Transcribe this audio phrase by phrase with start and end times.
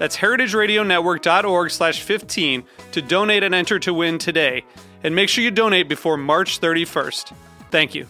[0.00, 4.64] That's heritageradionetwork.org slash 15 to donate and enter to win today.
[5.04, 7.34] And make sure you donate before March 31st.
[7.70, 8.06] Thank you.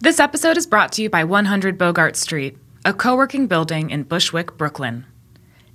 [0.00, 4.04] This episode is brought to you by 100 Bogart Street, a co working building in
[4.04, 5.04] Bushwick, Brooklyn.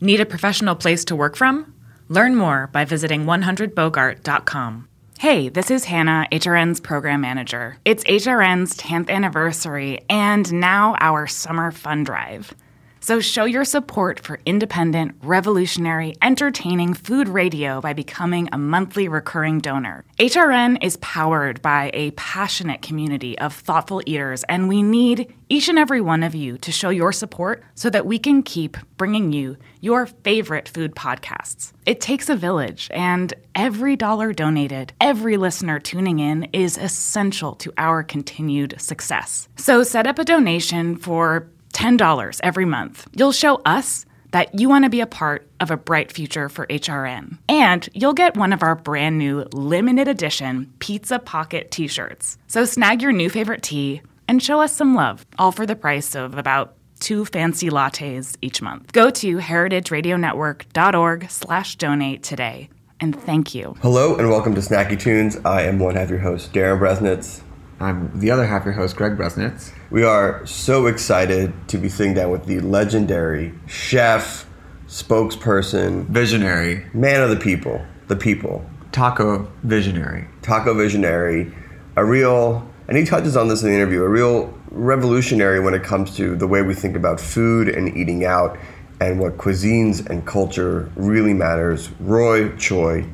[0.02, 1.76] Need a professional place to work from?
[2.10, 4.88] Learn more by visiting 100bogart.com.
[5.22, 7.78] Hey, this is Hannah, HRN's program manager.
[7.86, 12.56] It's HRN's 10th anniversary and now our summer fund drive.
[13.04, 19.58] So show your support for independent, revolutionary, entertaining food radio by becoming a monthly recurring
[19.58, 20.06] donor.
[20.20, 25.80] HRN is powered by a passionate community of thoughtful eaters, and we need each and
[25.80, 29.58] every one of you to show your support so that we can keep bringing you
[29.80, 31.74] your favorite food podcasts.
[31.88, 37.74] It takes a village, and every dollar donated, every listener tuning in is essential to
[37.80, 39.50] our continued success.
[39.56, 43.08] So set up a donation for $10 every month.
[43.16, 46.66] You'll show us that you want to be a part of a bright future for
[46.68, 47.38] HRN.
[47.48, 52.38] And you'll get one of our brand new limited edition Pizza Pocket t shirts.
[52.48, 56.16] So snag your new favorite tea and show us some love, all for the price
[56.16, 58.94] of about two fancy lattes each month.
[58.94, 62.70] Go to heritageradionetwork.org slash donate today.
[63.00, 63.76] And thank you.
[63.82, 65.38] Hello and welcome to Snacky Tunes.
[65.44, 67.42] I am one half your host, Darin Bresnitz.
[67.82, 69.72] I'm the other half your host, Greg Bresnitz.
[69.90, 74.46] We are so excited to be sitting down with the legendary chef,
[74.88, 80.28] spokesperson, Visionary, man of the people, the people, taco visionary.
[80.44, 81.52] taco visionary,
[81.96, 85.84] a real, and he touches on this in the interview, a real revolutionary when it
[85.84, 88.60] comes to the way we think about food and eating out
[89.00, 91.90] and what cuisines and culture really matters.
[92.00, 93.08] Roy Choi.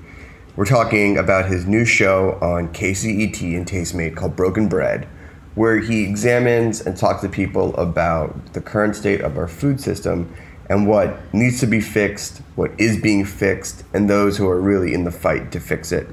[0.57, 5.07] We're talking about his new show on KCET and Tastemade called Broken Bread,
[5.53, 10.34] where he examines and talks to people about the current state of our food system
[10.67, 14.96] and what needs to be fixed, what is being fixed, and those who are really
[14.96, 16.07] in the fight to fix it.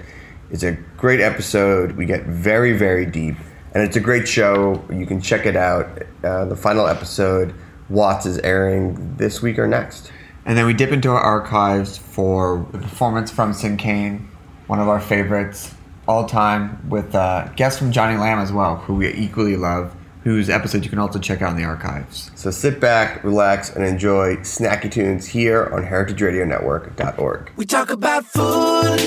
[0.51, 1.93] It's a great episode.
[1.93, 3.37] We get very, very deep,
[3.73, 4.85] and it's a great show.
[4.93, 6.03] You can check it out.
[6.23, 7.55] Uh, the final episode,
[7.89, 10.13] Watts, is airing this week or next.
[10.45, 14.27] And then we dip into our archives for the performance from Sinkane,
[14.67, 15.75] one of our favorites
[16.07, 20.51] all time, with uh, guests from Johnny Lamb as well, who we equally love, whose
[20.51, 22.31] episode you can also check out in the archives.
[22.35, 27.51] So sit back, relax, and enjoy Snacky Tunes here on heritageradionetwork.org.
[27.57, 29.01] We talk about food.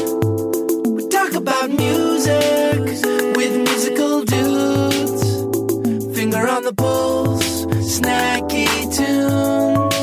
[0.88, 2.80] We talk about music
[3.36, 5.24] with musical dudes.
[6.18, 9.98] Finger on the pulse, snacky tunes.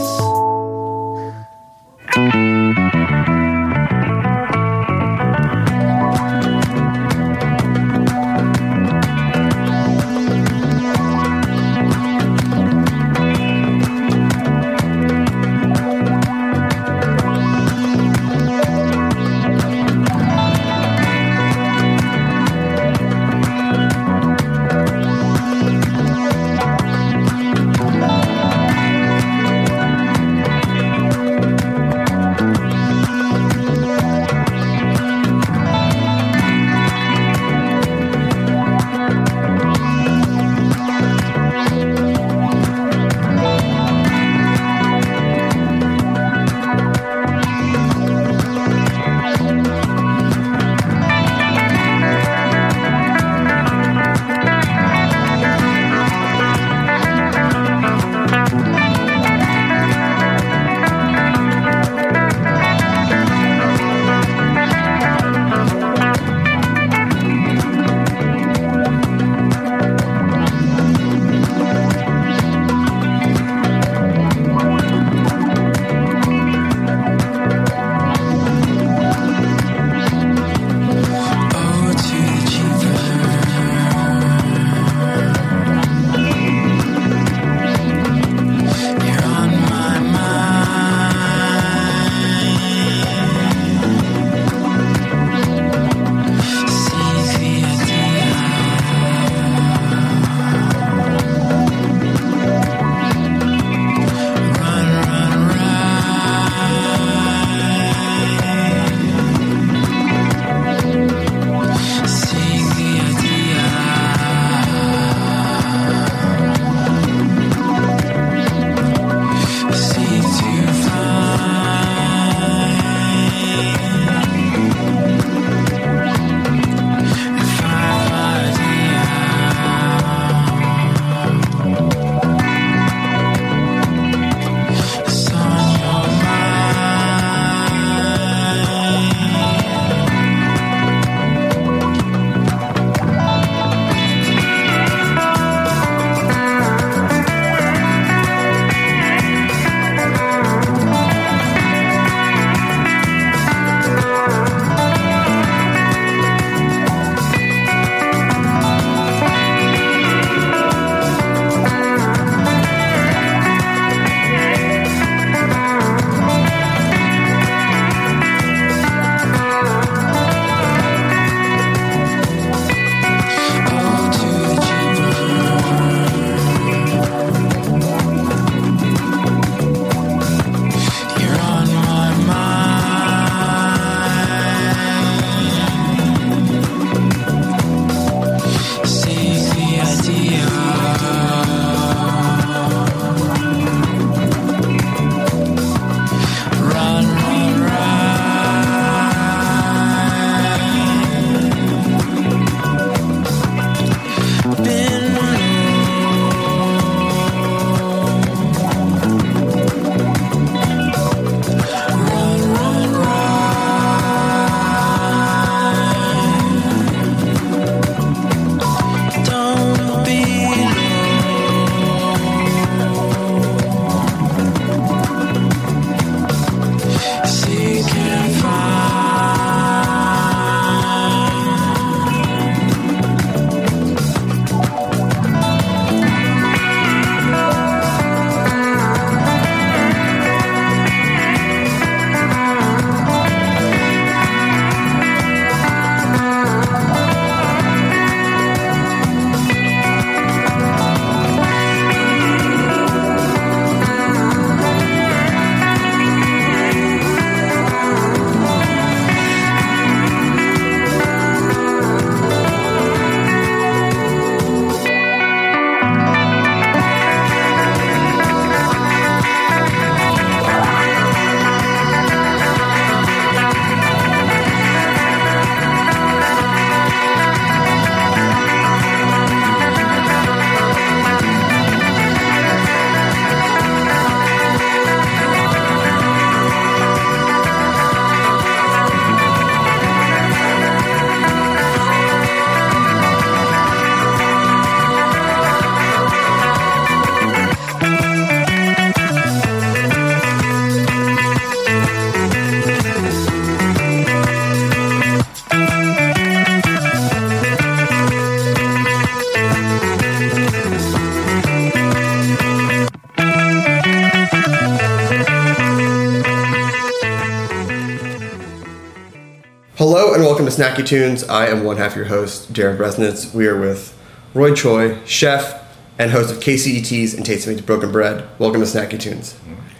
[320.55, 321.25] Snacky Tunes.
[321.25, 323.35] I am one half your host, Jared Bresnitz.
[323.35, 323.99] We are with
[324.35, 325.65] Roy Choi, chef
[325.99, 328.29] and host of KCET's and Tastemade's Broken Bread.
[328.39, 329.35] Welcome to Snacky Tunes.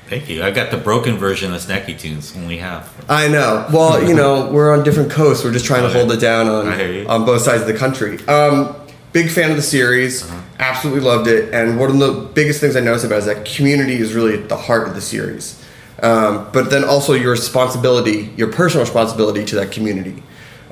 [0.09, 0.43] Thank you.
[0.43, 3.09] I got the broken version of Snacky Tunes, only half.
[3.09, 3.69] I know.
[3.73, 5.45] Well, you know, we're on different coasts.
[5.45, 7.07] We're just trying to hold it down on I hear you.
[7.07, 8.19] on both sides of the country.
[8.27, 8.75] Um,
[9.13, 10.25] big fan of the series.
[10.25, 10.41] Uh-huh.
[10.59, 11.55] Absolutely loved it.
[11.55, 14.35] And one of the biggest things I noticed about it is that community is really
[14.43, 15.65] at the heart of the series.
[16.03, 20.23] Um, but then also your responsibility, your personal responsibility to that community.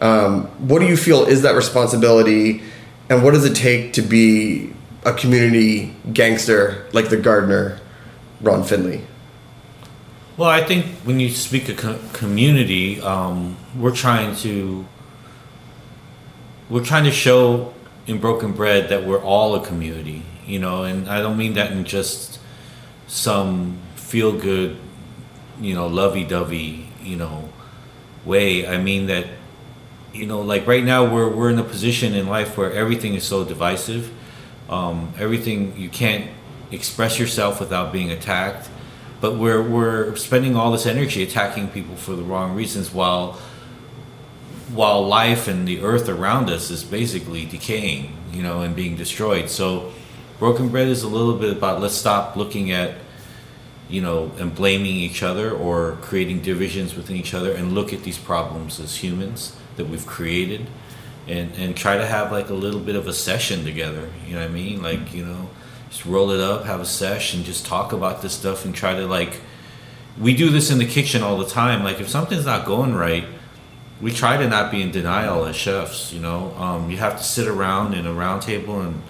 [0.02, 2.62] Um, what do you feel is that responsibility,
[3.08, 7.80] and what does it take to be a community gangster like the gardener,
[8.40, 9.02] Ron Finley?
[10.36, 14.84] Well, I think when you speak of co- community, um, we're trying to
[16.68, 17.72] we're trying to show
[18.06, 21.70] in Broken Bread that we're all a community, you know, and I don't mean that
[21.70, 22.40] in just
[23.06, 24.78] some feel good,
[25.60, 27.50] you know, lovey dovey, you know,
[28.24, 28.66] way.
[28.66, 29.26] I mean that,
[30.12, 33.24] you know, like right now we're we're in a position in life where everything is
[33.24, 34.12] so divisive.
[34.68, 36.30] Um, everything you can't
[36.70, 38.68] express yourself without being attacked.
[39.20, 43.40] But we're we're spending all this energy attacking people for the wrong reasons while
[44.72, 49.50] while life and the earth around us is basically decaying, you know, and being destroyed.
[49.50, 49.92] So
[50.38, 52.96] broken bread is a little bit about let's stop looking at
[53.88, 58.02] you know and blaming each other or creating divisions within each other and look at
[58.02, 60.66] these problems as humans that we've created
[61.26, 64.40] and and try to have like a little bit of a session together you know
[64.40, 64.82] what i mean?
[64.82, 65.50] Like you know
[65.88, 69.06] just roll it up have a and just talk about this stuff and try to
[69.06, 69.40] like
[70.18, 73.24] we do this in the kitchen all the time like if something's not going right
[74.00, 76.54] we try to not be in denial as chefs you know?
[76.56, 79.00] Um, you have to sit around in a round table and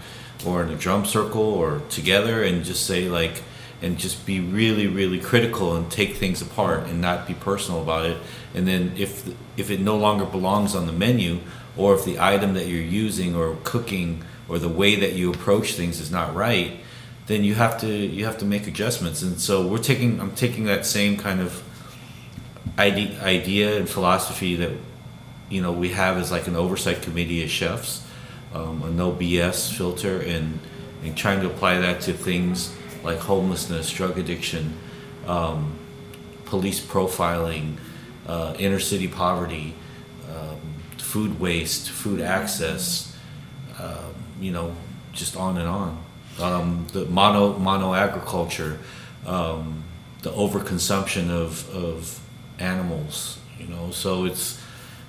[0.45, 3.42] or in a drum circle or together and just say like
[3.83, 8.07] and just be really really critical and take things apart and not be personal about
[8.07, 8.17] it.
[8.55, 11.41] And then if if it no longer belongs on the menu
[11.77, 15.73] or if the item that you're using or cooking or the way that you approach
[15.73, 16.79] things is not right
[17.27, 19.23] then you have to you have to make adjustments.
[19.23, 21.62] And so we're taking i'm taking that same kind of
[22.79, 24.73] idea, and philosophy that
[25.49, 28.07] you know we have as like an oversight committee as chefs,
[28.55, 30.59] um, a no BS filter, and
[31.05, 34.76] and trying to apply that to things like homelessness, drug addiction,
[35.26, 35.76] um,
[36.44, 37.76] police profiling,
[38.26, 39.75] uh, inner city poverty,
[40.30, 40.59] um,
[40.99, 43.16] food waste, food access,
[43.78, 44.75] um, you know,
[45.12, 46.04] just on and on.
[46.40, 48.78] Um, the mono mono agriculture,
[49.26, 49.85] um,
[50.23, 52.21] the overconsumption of, of
[52.59, 53.90] animals, you know.
[53.90, 54.61] So it's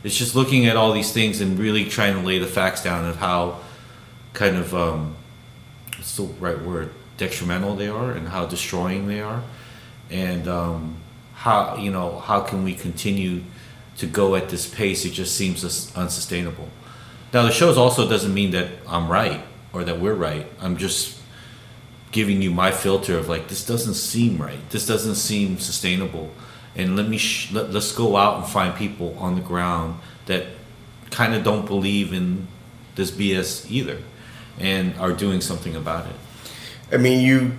[0.03, 3.05] it's just looking at all these things and really trying to lay the facts down
[3.05, 3.59] of how
[4.33, 5.15] kind of um,
[5.95, 9.43] what's the right word detrimental they are and how destroying they are,
[10.09, 10.97] and um,
[11.35, 13.43] how you know how can we continue
[13.97, 15.05] to go at this pace?
[15.05, 16.69] It just seems us- unsustainable.
[17.33, 19.41] Now the shows also doesn't mean that I'm right
[19.73, 20.45] or that we're right.
[20.61, 21.19] I'm just
[22.11, 24.69] giving you my filter of like this doesn't seem right.
[24.69, 26.31] This doesn't seem sustainable.
[26.75, 30.47] And let me sh- let, let's go out and find people on the ground that
[31.09, 32.47] kind of don't believe in
[32.95, 33.99] this BS either
[34.59, 36.15] and are doing something about it.
[36.93, 37.53] I mean, you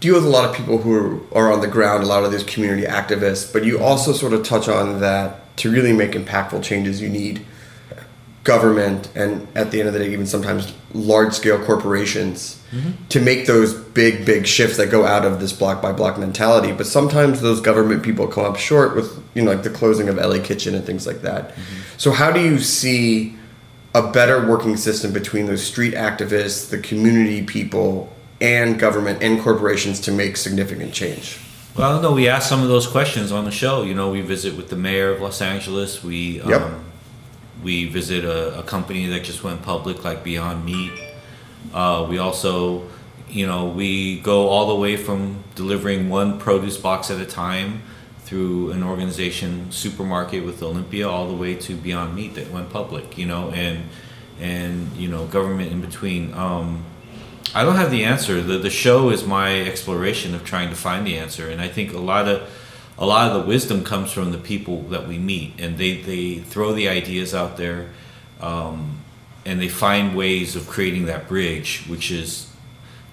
[0.00, 2.42] deal with a lot of people who are on the ground, a lot of these
[2.42, 7.00] community activists, but you also sort of touch on that to really make impactful changes,
[7.00, 7.44] you need
[8.44, 12.90] government and at the end of the day, even sometimes large scale corporations mm-hmm.
[13.08, 16.72] to make those big, big shifts that go out of this block by block mentality.
[16.72, 20.16] But sometimes those government people come up short with, you know, like the closing of
[20.16, 21.50] LA Kitchen and things like that.
[21.50, 21.98] Mm-hmm.
[21.98, 23.36] So, how do you see
[23.94, 28.11] a better working system between those street activists, the community people,
[28.42, 31.38] and government and corporations to make significant change?
[31.76, 32.12] Well, I don't know.
[32.12, 33.82] We asked some of those questions on the show.
[33.82, 36.02] You know, we visit with the mayor of Los Angeles.
[36.04, 36.60] We Yep.
[36.60, 36.84] um,
[37.62, 40.92] we visit a, a company that just went public, like Beyond Meat.
[41.72, 42.82] Uh, we also,
[43.30, 47.82] you know, we go all the way from delivering one produce box at a time
[48.24, 53.16] through an organization supermarket with Olympia, all the way to Beyond Meat that went public.
[53.16, 53.84] You know, and
[54.40, 56.34] and you know, government in between.
[56.34, 56.84] Um,
[57.54, 58.40] I don't have the answer.
[58.40, 61.92] The the show is my exploration of trying to find the answer, and I think
[61.92, 62.48] a lot of
[62.98, 66.36] a lot of the wisdom comes from the people that we meet, and they they
[66.36, 67.90] throw the ideas out there,
[68.40, 69.00] um,
[69.44, 72.50] and they find ways of creating that bridge, which is,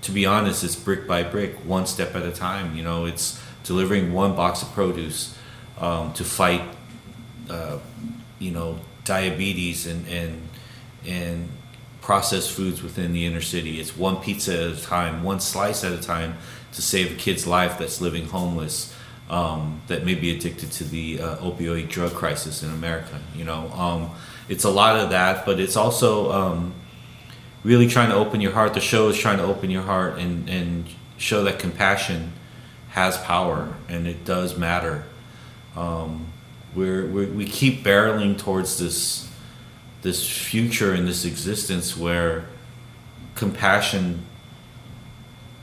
[0.02, 2.76] to be honest, it's brick by brick, one step at a time.
[2.76, 5.38] You know, it's delivering one box of produce
[5.80, 6.64] um, to fight,
[7.50, 7.80] uh,
[8.38, 10.48] you know, diabetes and and
[11.06, 11.50] and
[12.10, 13.80] processed foods within the inner city.
[13.80, 16.40] It's one pizza at a time, one slice at a time
[16.74, 18.92] to save a kid's life that's living homeless.
[19.30, 23.20] um, that may be addicted to the uh, opioid drug crisis in America.
[23.36, 24.10] You know, um,
[24.48, 26.74] it's a lot of that, but it's also um,
[27.64, 28.74] really trying to open your heart.
[28.74, 30.86] The show is trying to open your heart and, and
[31.18, 32.34] show that compassion
[32.90, 35.04] has power and it does matter.
[35.76, 36.34] Um,
[36.74, 39.29] we're, we're, we keep barreling towards this
[40.02, 42.46] this future and this existence where
[43.36, 44.26] compassion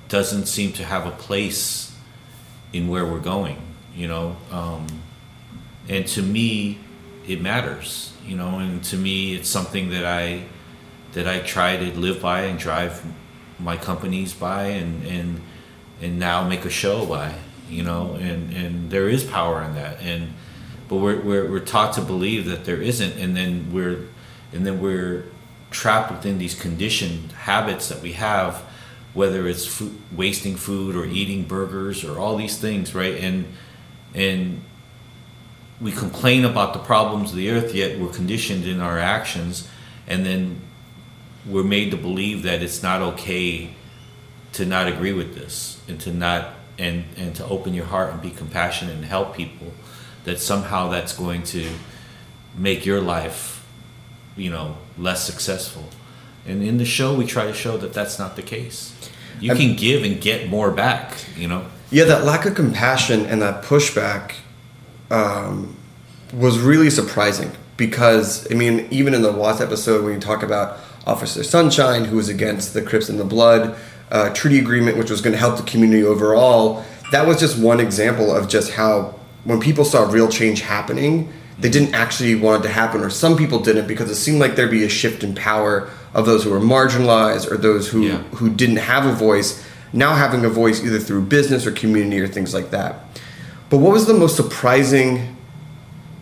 [0.08, 1.94] doesn't seem to have a place
[2.72, 3.66] in where we're going
[3.96, 4.36] you know?
[4.50, 4.86] Um,
[5.88, 6.78] and to me
[7.26, 8.58] it matters you know?
[8.58, 10.44] And to me it's something that i
[11.12, 13.02] that i try to live by and drive
[13.58, 15.40] my companies by and and
[16.02, 17.34] and now make a show by
[17.68, 18.14] you know?
[18.20, 20.00] And and there is power in that.
[20.00, 20.34] And
[20.88, 24.06] but we're, we're, we're taught to believe that there isn't and then we're
[24.56, 25.24] and then we're
[25.70, 28.64] trapped within these conditioned habits that we have
[29.16, 33.16] whether it's food, wasting food or eating burgers or all these things right?
[33.16, 33.46] And
[34.14, 34.62] and
[35.80, 39.68] we complain about the problems of the earth yet we're conditioned in our actions.
[40.06, 40.60] And then
[41.46, 43.70] we're made to believe that it's not okay
[44.52, 48.20] to not agree with this and to not and and to open your heart and
[48.20, 49.72] be compassionate and help people
[50.24, 51.70] that somehow that's going to
[52.54, 53.55] make your life
[54.36, 55.84] you know less successful.
[56.46, 58.92] And in the show we try to show that that's not the case.
[59.40, 61.66] You I'm- can give and get more back you know?
[61.90, 64.32] Yeah, that lack of compassion and that pushback
[65.10, 65.76] um,
[66.34, 70.78] was really surprising because, I mean, even in the Watts episode, when you talk about
[71.06, 73.76] Officer Sunshine, who was against the Crips and the Blood
[74.10, 77.78] uh, treaty agreement, which was going to help the community overall, that was just one
[77.78, 79.14] example of just how
[79.44, 83.36] when people saw real change happening, they didn't actually want it to happen, or some
[83.36, 86.50] people didn't because it seemed like there'd be a shift in power of those who
[86.50, 88.18] were marginalized or those who, Yeah.
[88.34, 92.26] who didn't have a voice now having a voice either through business or community or
[92.28, 93.06] things like that.
[93.70, 95.36] But what was the most surprising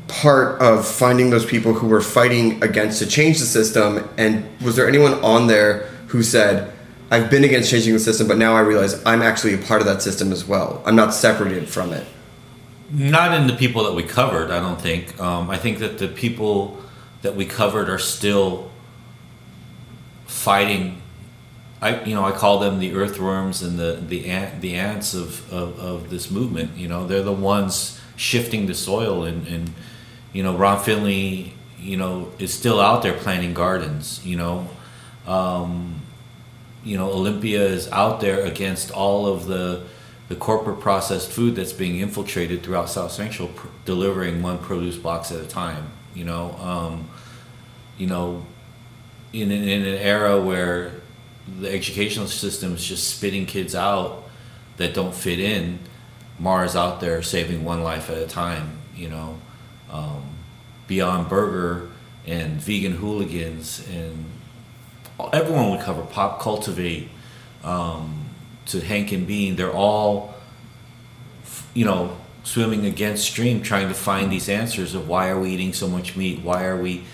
[0.06, 4.08] part of finding those people who were fighting against to change the system?
[4.16, 6.72] And was there anyone on there who said,
[7.10, 9.86] I've been against changing the system, but now I realize I'm actually a part of
[9.86, 10.82] that system as well?
[10.86, 12.06] I'm not separated from it.
[12.94, 15.18] Not in the people that we covered, I don't think.
[15.20, 16.80] Um, I think that the people
[17.22, 18.70] that we covered are still
[20.26, 21.02] fighting.
[21.82, 25.52] I, you know, I call them the earthworms and the the ant, the ants of,
[25.52, 26.76] of, of this movement.
[26.76, 29.74] You know, they're the ones shifting the soil, and, and
[30.32, 34.24] you know, Ron Finley, you know, is still out there planting gardens.
[34.24, 34.68] You know,
[35.26, 36.00] um,
[36.84, 39.82] you know, Olympia is out there against all of the
[40.34, 45.30] the corporate processed food that's being infiltrated throughout South Central, pr- delivering one produce box
[45.30, 45.92] at a time.
[46.12, 47.08] You know, um,
[47.96, 48.44] you know,
[49.32, 50.90] in an, in an era where
[51.60, 54.24] the educational system is just spitting kids out
[54.76, 55.78] that don't fit in,
[56.40, 58.78] Mars out there saving one life at a time.
[58.96, 59.38] You know,
[59.88, 60.24] um,
[60.88, 61.90] Beyond Burger
[62.26, 64.24] and vegan hooligans and
[65.32, 67.08] everyone would cover pop cultivate
[67.62, 68.23] um,
[68.66, 70.34] to hank and bean they're all
[71.74, 75.72] you know swimming against stream trying to find these answers of why are we eating
[75.72, 76.40] so much meat?
[76.42, 77.04] Why are we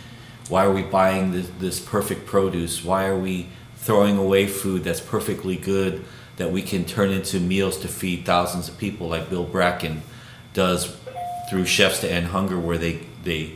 [0.49, 2.85] why are we buying this, this perfect produce?
[2.85, 6.05] Why are we throwing away food that's perfectly good
[6.37, 10.03] that we can turn into meals to feed thousands of people like bill bracken
[10.53, 10.97] does
[11.49, 13.53] through chefs to end hunger where they they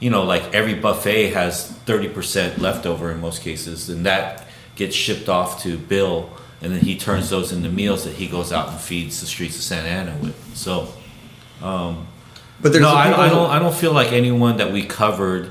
[0.00, 5.28] you know like every buffet has 30% leftover in most cases and that gets shipped
[5.28, 6.30] off to bill
[6.62, 9.56] and then he turns those into meals that he goes out and feeds the streets
[9.56, 10.88] of santa ana with so
[11.60, 13.50] But there's no, I, I don't.
[13.50, 15.50] I don't feel like anyone that we covered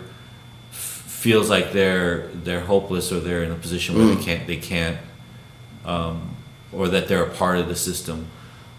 [0.71, 4.57] f- feels like they're they're hopeless or they're in a position where they can't they
[4.57, 4.97] can't,
[5.85, 6.35] um,
[6.73, 8.25] or that they're a part of the system.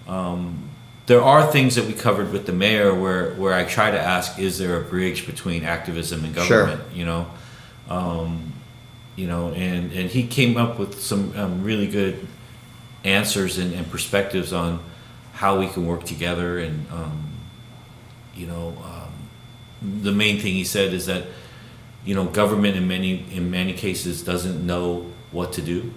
[0.08, 0.70] Um,
[1.06, 4.38] there are things that we covered with the mayor where where I try to ask:
[4.40, 6.66] Is there a bridge between activism and Sure.
[6.66, 6.82] government?
[6.96, 7.26] You know,
[7.88, 8.52] um,
[9.16, 12.26] you know, and and he came up with some um, really good
[13.02, 14.80] answers and, and perspectives on
[15.32, 16.86] how we can work together and.
[16.92, 17.32] Um,
[18.36, 19.12] you know, um,
[20.02, 21.24] the main thing he said is that,
[22.04, 25.90] you know, government in many in many cases doesn't know what to do,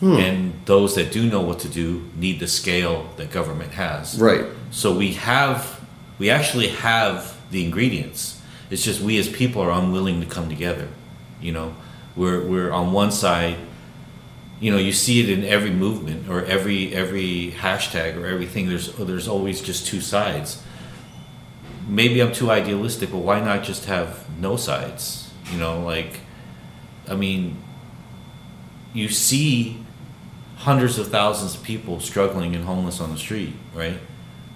[0.00, 4.20] and those that do know what to do need the scale that government has.
[4.20, 4.44] Right.
[4.70, 5.80] So we have,
[6.18, 8.40] we actually have the ingredients.
[8.70, 10.88] It's just we as people are unwilling to come together.
[11.40, 11.74] You know,
[12.16, 13.56] we're we're on one side.
[14.60, 18.68] You know, you see it in every movement or every every hashtag or everything.
[18.68, 20.62] There's there's always just two sides.
[21.88, 25.30] Maybe I'm too idealistic, but why not just have no sides?
[25.50, 26.20] You know, like,
[27.08, 27.60] I mean,
[28.94, 29.84] you see
[30.58, 33.98] hundreds of thousands of people struggling and homeless on the street, right?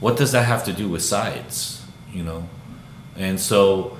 [0.01, 1.83] what does that have to do with sides?
[2.13, 2.49] You know,
[3.17, 3.97] and so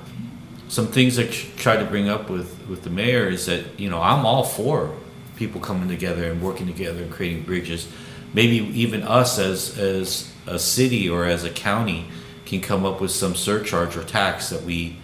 [0.69, 4.01] some things I try to bring up with with the mayor is that you know
[4.01, 4.93] I'm all for
[5.35, 7.87] people coming together and working together and creating bridges.
[8.33, 12.07] Maybe even us as as a city or as a county
[12.45, 14.97] can come up with some surcharge or tax that we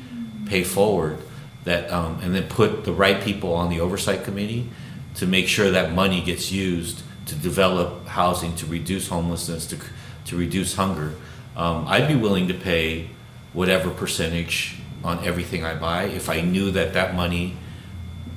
[0.45, 1.17] pay forward
[1.65, 4.69] that um, and then put the right people on the oversight committee
[5.15, 9.77] to make sure that money gets used to develop housing to reduce homelessness to
[10.25, 11.13] to reduce hunger.
[11.55, 13.09] Um, I'd be willing to pay
[13.53, 17.57] whatever percentage on everything I buy if I knew that that money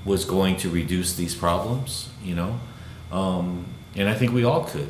[0.05, 2.59] was going to reduce these problems, you know.
[3.13, 4.89] Um, and I think we all could.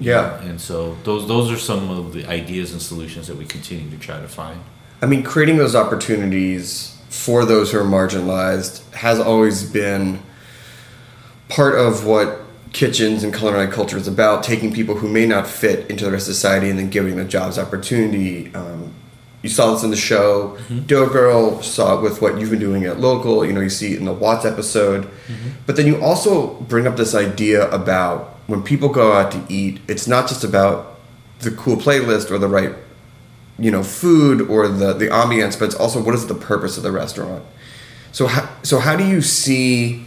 [0.00, 0.42] Yeah.
[0.42, 3.98] And so those those are some of the ideas and solutions that we continue to
[3.98, 4.60] try to find.
[5.00, 10.20] I mean, creating those opportunities for those who are marginalized has always been
[11.48, 12.40] part of what
[12.72, 16.28] kitchens and culinary culture is about taking people who may not fit into the rest
[16.28, 18.92] of society and then giving them jobs opportunity um,
[19.44, 20.80] you saw this in the show mm-hmm.
[20.86, 23.92] dough girl saw it with what you've been doing at LocoL you know you see
[23.92, 25.50] it in the watts episode mm-hmm.
[25.66, 29.80] but then you also bring up this idea about when people go out to eat
[29.86, 30.98] it's not just about
[31.40, 32.74] the cool playlist or the right
[33.58, 36.82] you know food or the the ambience but it's also what is the purpose of
[36.82, 37.44] the restaurant
[38.12, 40.04] so how, so how do you see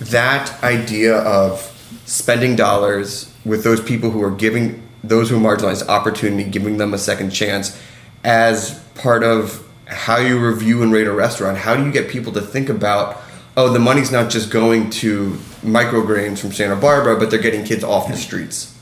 [0.00, 1.66] that idea of
[2.06, 6.92] spending dollars with those people who are giving those who are marginalized opportunity, giving them
[6.92, 7.80] a second chance
[8.24, 11.58] as part of how you review and rate a restaurant.
[11.58, 13.20] How do you get people to think about,
[13.56, 17.82] oh, the money's not just going to microgreens from Santa Barbara, but they're getting kids
[17.82, 18.78] off the streets?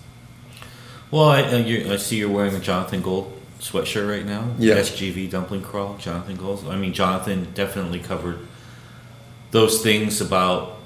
[1.10, 4.54] Well, I, uh, I see you're wearing a Jonathan Gold sweatshirt right now.
[4.58, 4.74] Yeah.
[4.74, 6.66] SGV Dumpling Crawl, Jonathan Gold.
[6.68, 8.40] I mean, Jonathan definitely covered
[9.50, 10.76] those things about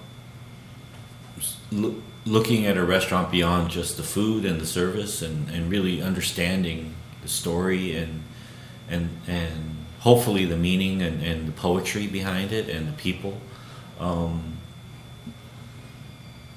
[2.24, 6.94] looking at a restaurant beyond just the food and the service and, and really understanding
[7.22, 8.22] the story and
[8.88, 13.38] and and hopefully the meaning and, and the poetry behind it and the people.
[14.01, 14.57] Um,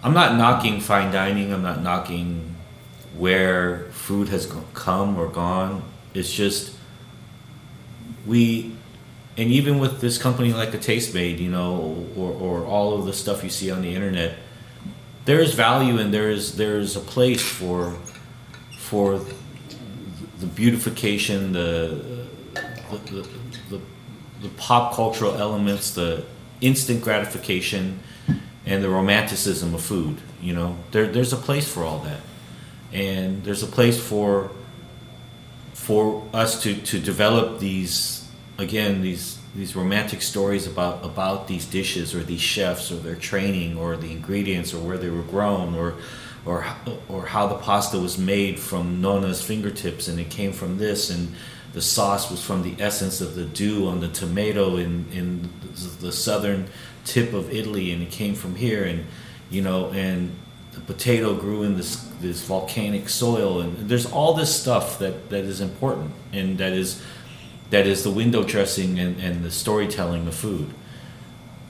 [0.04, 1.54] i'm not knocking fine dining.
[1.54, 2.56] I'm not knocking
[3.18, 5.84] where food has come or gone.
[6.14, 6.76] It's just
[8.26, 8.76] we
[9.38, 13.14] and even with this company like a Tastemade you know or, or all of the
[13.14, 14.38] stuff you see on the internet
[15.26, 17.96] there is value and there is there is a place for
[18.78, 19.20] for
[20.40, 22.14] the beautification, the
[22.91, 23.28] the,
[23.69, 23.82] the,
[24.41, 26.26] the, pop cultural elements, the
[26.62, 28.00] instant gratification,
[28.65, 30.17] and the romanticism of food.
[30.41, 32.21] You know, there there's a place for all that,
[32.93, 34.52] and there's a place for
[35.74, 42.13] for us to to develop these again these these romantic stories about about these dishes
[42.13, 45.95] or these chefs or their training or the ingredients or where they were grown or
[46.45, 46.65] or
[47.08, 51.34] or how the pasta was made from Nona's fingertips and it came from this and
[51.76, 55.50] the sauce was from the essence of the dew on the tomato in in
[56.00, 56.68] the southern
[57.04, 59.06] tip of Italy and it came from here and
[59.50, 60.34] you know and
[60.72, 65.44] the potato grew in this this volcanic soil and there's all this stuff that that
[65.44, 67.04] is important and that is
[67.72, 70.70] that is the window dressing and, and the storytelling of food.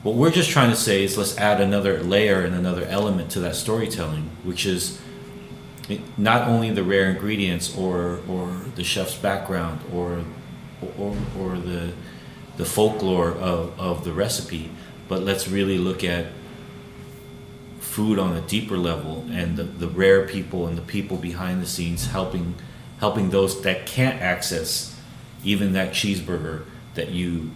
[0.04, 3.39] What we're just trying to say is let's add another layer and another element to
[3.39, 5.02] that storytelling, which is
[6.17, 10.24] not only the rare ingredients or, or the chef's background or,
[10.98, 11.93] or, or the,
[12.58, 14.71] the folklore of, of the recipe,
[15.08, 16.28] but let's really look at
[17.80, 21.65] food on a deeper level and the, the rare people and the people behind the
[21.65, 22.56] scenes helping
[23.00, 25.00] helping those that can't access
[25.43, 27.52] even that cheeseburger that you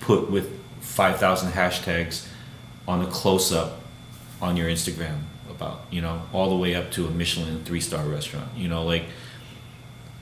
[0.00, 2.26] put with 5,000 hashtags
[2.88, 3.80] on a close up
[4.42, 5.20] on your Instagram
[5.60, 8.48] about, you know, all the way up to a Michelin three star restaurant.
[8.56, 9.04] You know, like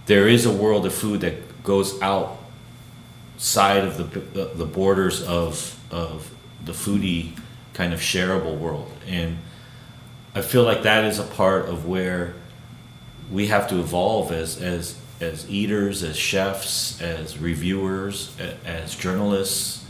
[0.06, 6.34] there is a world of food that goes outside of the, the borders of, of
[6.64, 7.38] the foodie
[7.74, 8.90] kind of shareable world.
[9.06, 9.38] And
[10.34, 12.34] I feel like that is a part of where
[13.30, 19.84] we have to evolve as, as as eaters, as chefs, as reviewers, as journalists.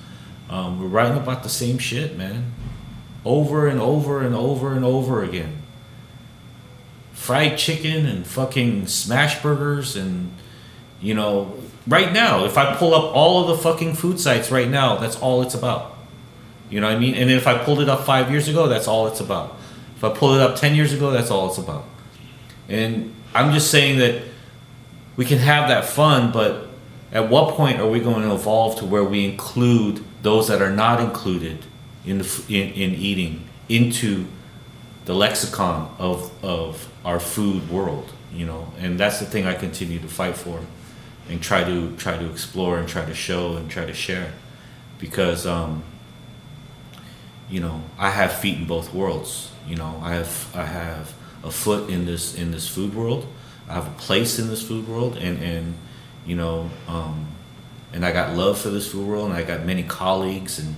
[0.49, 2.53] Um, we're writing about the same shit, man.
[3.29, 5.59] Over and over and over and over again.
[7.13, 10.33] Fried chicken and fucking smash burgers and,
[11.03, 11.55] you know,
[11.87, 15.21] right now, if I pull up all of the fucking food sites right now, that's
[15.21, 15.95] all it's about.
[16.71, 17.17] You know what I mean?
[17.17, 19.59] And if I pulled it up five years ago, that's all it's about.
[19.95, 21.85] If I pulled it up 10 years ago, that's all it's about.
[22.67, 24.23] And I'm just saying that
[25.17, 26.71] we can have that fun, but
[27.13, 30.73] at what point are we going to evolve to where we include those that are
[30.73, 31.59] not included
[32.09, 34.27] in the in, in eating into
[35.05, 38.13] the lexicon of of our food world?
[38.33, 40.61] you know, and that's the thing I continue to fight for,
[41.29, 44.33] and try to try to explore and try to show and try to share,
[44.99, 45.83] because um,
[47.49, 49.51] you know I have feet in both worlds.
[49.67, 53.27] You know, I have I have a foot in this in this food world.
[53.69, 55.75] I have a place in this food world, and and
[56.27, 57.29] you know, um,
[57.93, 60.77] and I got love for this food world, and I got many colleagues and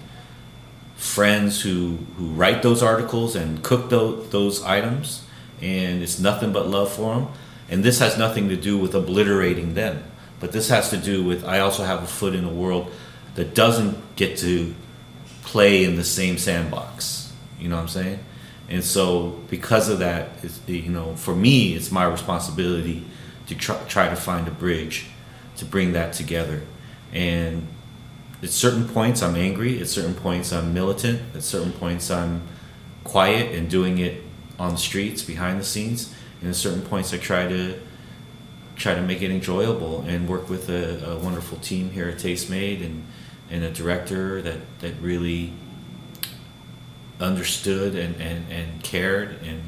[1.00, 5.24] friends who who write those articles and cook those those items,
[5.62, 7.28] and it's nothing but love for them.
[7.70, 10.04] And this has nothing to do with obliterating them,
[10.40, 12.92] but this has to do with I also have a foot in a world
[13.34, 14.74] that doesn't get to
[15.42, 17.32] play in the same sandbox.
[17.58, 18.18] You know what I'm saying?
[18.68, 20.30] And so, because of that,
[20.66, 23.04] you know, for me, it's my responsibility
[23.46, 25.06] to try, try to find a bridge
[25.56, 26.62] to bring that together.
[27.12, 27.66] And
[28.42, 29.80] at certain points, I'm angry.
[29.80, 31.20] At certain points, I'm militant.
[31.34, 32.42] At certain points, I'm
[33.04, 34.22] quiet and doing it
[34.58, 36.14] on the streets, behind the scenes.
[36.40, 37.78] And at certain points, I try to
[38.76, 42.82] try to make it enjoyable and work with a, a wonderful team here at Tastemade
[42.84, 43.04] and
[43.50, 45.52] and a director that that really
[47.20, 49.60] understood and, and, and cared and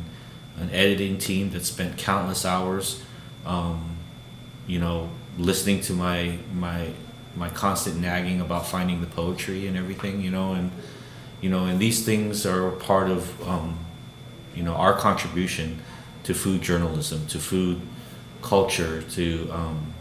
[0.57, 3.03] an editing team that spent countless hours
[3.45, 3.97] um,
[4.67, 6.89] you know listening to my my
[7.37, 10.71] my constant nagging about finding the poetry and everything you know and
[11.41, 13.79] you know and these things are part of um,
[14.55, 15.81] you know our contribution
[16.25, 17.81] to food journalism to food
[18.43, 19.93] culture to um,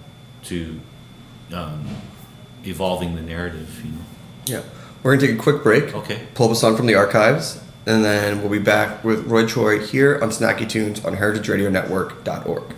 [0.44, 0.80] to
[1.54, 1.88] um,
[2.66, 4.06] evolving the narrative you know
[4.46, 4.64] Yeah.
[5.04, 5.96] We're going to take a quick break.
[5.96, 6.28] Okay.
[6.36, 9.80] Pull up a song from the archives, and then we'll be back with Roy Choi
[9.80, 12.76] here on Snacky Tunes on heritageradionetwork.org.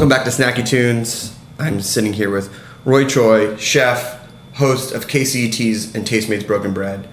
[0.00, 1.36] welcome back to Snacky Tunes.
[1.58, 2.50] I'm sitting here with
[2.86, 7.06] Roy Choi, chef, host of KCET's and Tastemade's Broken Bread.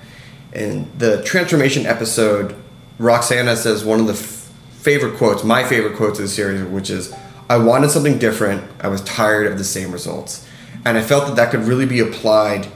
[0.54, 2.56] And the transformation episode,
[2.98, 6.90] Roxana says one of the f- favorite quotes, my favorite quotes of the series, which
[6.90, 7.14] is,
[7.50, 8.64] I wanted something different.
[8.80, 10.48] I was tired of the same results.
[10.86, 12.70] And I felt that that could really be applied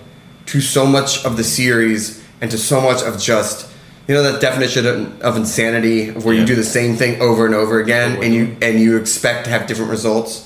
[0.47, 3.70] to so much of the series and to so much of just
[4.11, 4.85] you know that definition
[5.21, 6.41] of, insanity of where Yeah.
[6.41, 9.51] you do the same thing over and over again and you and you expect to
[9.51, 10.45] have different results.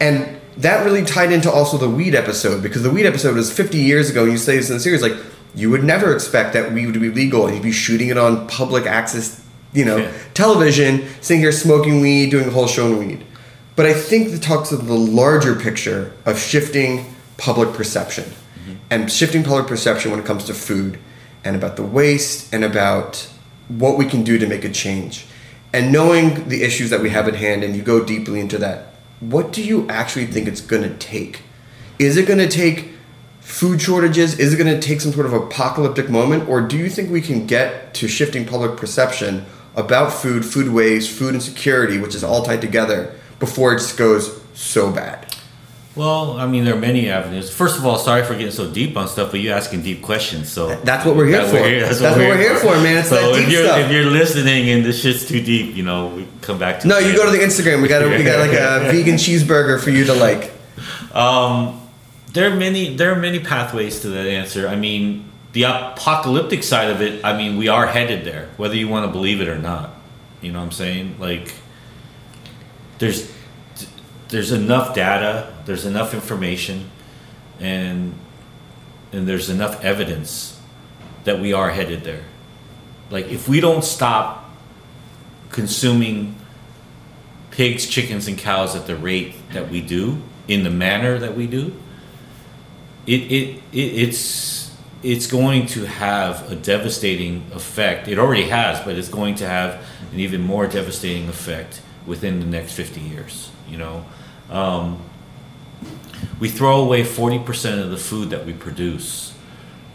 [0.00, 3.78] And that really tied into also the weed episode because the weed episode was 50
[3.78, 5.16] years ago and you say this in the series like
[5.56, 7.46] you would never expect that weed would be legal.
[7.46, 10.12] And you'd be shooting it on public access you know Yeah.
[10.34, 13.24] television sitting here smoking weed doing a whole show on weed.
[13.74, 17.06] But i think it talks of the larger picture of shifting
[17.38, 18.26] public perception.
[18.88, 20.98] And shifting public perception when it comes to food
[21.44, 23.28] and about the waste and about
[23.68, 25.26] what we can do to make a change.
[25.72, 28.94] And knowing the issues that we have at hand and you go deeply into that
[29.20, 31.42] what do you actually think it's going to take?
[31.98, 32.90] Is it going to take
[33.40, 34.38] food shortages?
[34.38, 36.48] Is it going to take some sort of apocalyptic moment?
[36.48, 41.10] Or do you think we can get to shifting public perception about food food waste
[41.10, 45.34] food insecurity which is all tied together before it just goes so bad
[45.96, 47.50] Well, I mean, there are many avenues.
[47.54, 50.50] First of all, sorry for getting so deep on stuff, but you're asking deep questions.
[50.50, 51.56] So That's what we're here That for.
[51.56, 52.98] that's, That's what we're here for, man.
[52.98, 53.78] It's so that if you're stuff.
[53.78, 56.98] if you're listening and this shit's too deep, you know, we come back to no
[56.98, 59.90] you go to the instagram we got a, we got like a vegan cheeseburger for
[59.90, 60.50] you to like
[61.14, 61.80] Um,
[62.32, 64.66] there are many there are many pathways to that answer.
[64.66, 67.24] I mean, the apocalyptic side of it.
[67.24, 69.94] I mean, we are headed there, whether you want to believe it or not.
[70.42, 71.16] You know what I'm saying?
[71.20, 71.54] Like,
[72.98, 73.30] there's
[74.34, 76.90] there's enough data, there's enough information,
[77.60, 78.12] and
[79.12, 80.60] and there's enough evidence
[81.22, 82.24] that we are headed there.
[83.10, 84.50] Like, if we don't stop
[85.50, 86.34] consuming
[87.52, 91.46] pigs, chickens, and cows at the rate that we do, in the manner that we
[91.46, 91.72] do,
[93.06, 98.08] it, it, it it's it's going to have a devastating effect.
[98.08, 99.74] It already has, but it's going to have
[100.12, 103.52] an even more devastating effect within the next 50 years.
[103.68, 104.04] You know,
[104.50, 105.00] um,
[106.40, 109.34] we throw away 40% of the food that we produce,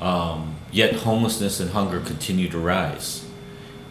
[0.02, 3.26] um, yet homelessness and hunger continue to rise.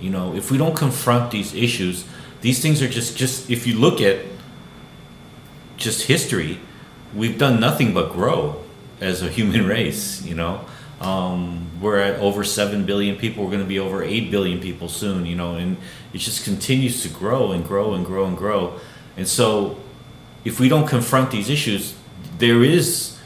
[0.01, 2.05] You know, if we don't confront these issues,
[2.41, 4.25] these things are just just if you look at
[5.77, 6.61] just history,
[7.15, 8.63] we've done nothing but grow
[9.01, 10.25] as a human race.
[10.25, 10.65] You know,
[11.01, 13.45] um, we're at over seven billion people.
[13.45, 15.27] We're going to be over eight billion people soon.
[15.27, 15.77] You know, and
[16.13, 18.79] it just continues to grow and grow and grow and grow.
[19.17, 19.79] And so,
[20.45, 21.95] if we don't confront these issues,
[22.39, 23.19] there is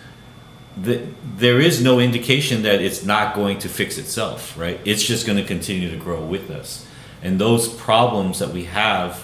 [0.77, 4.81] the, there is no indication that it's not going to fix itself, right?
[4.85, 6.87] It's just going to continue to grow with us.
[7.23, 9.19] And those problems that we have,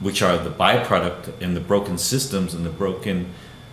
[0.00, 3.30] which are the byproduct and the broken systems and the broken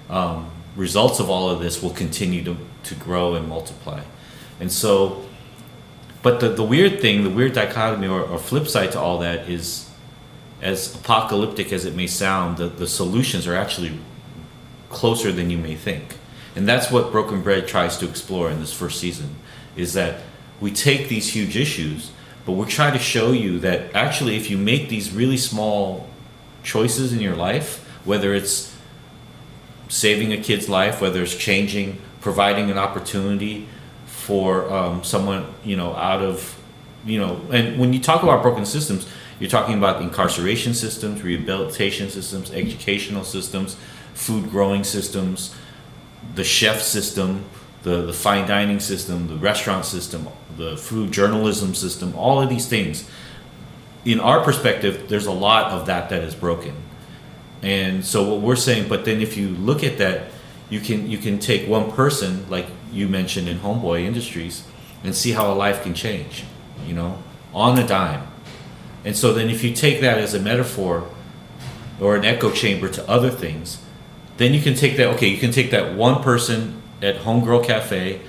[0.10, 4.02] um, results of all of this, will continue to, to grow and multiply.
[4.60, 5.24] And so,
[6.24, 9.50] but the, the weird thing, the weird dichotomy or, or flip side to all that
[9.50, 9.90] is,
[10.62, 13.98] as apocalyptic as it may sound, the, the solutions are actually
[14.90, 16.18] closer than you may think.
[16.56, 19.36] And that's what Broken Bread tries to explore in this first season
[19.76, 20.22] is that
[20.60, 22.12] we take these huge issues,
[22.46, 26.08] but we're trying to show you that actually if you make these really small
[26.64, 28.76] choices in your life, whether it's
[29.88, 33.68] saving a kid's life, whether it's changing, providing an opportunity
[34.06, 36.58] for um, someone, you know, out of,
[37.06, 39.08] you know, and when you talk about broken systems,
[39.42, 43.76] you're talking about incarceration systems, rehabilitation systems, educational systems,
[44.14, 45.56] food growing systems,
[46.36, 47.44] the chef system,
[47.82, 50.28] the, the fine dining system, the restaurant system,
[50.58, 53.10] the food journalism system, all of these things.
[54.06, 56.76] In our perspective, there's a lot of that that is broken.
[57.64, 60.28] And so what we're saying, but then if you look at that,
[60.70, 64.66] you can you can take one person, like you mentioned in Homeboy Industries,
[65.04, 66.44] and see how a life can change,
[66.86, 67.24] you know,
[67.56, 68.31] on a dime.
[69.04, 71.10] And so then if you take that as a metaphor
[72.00, 73.82] or an echo chamber to other things,
[74.38, 78.22] then you can take that okay, you can take that one person at Homegirl Cafe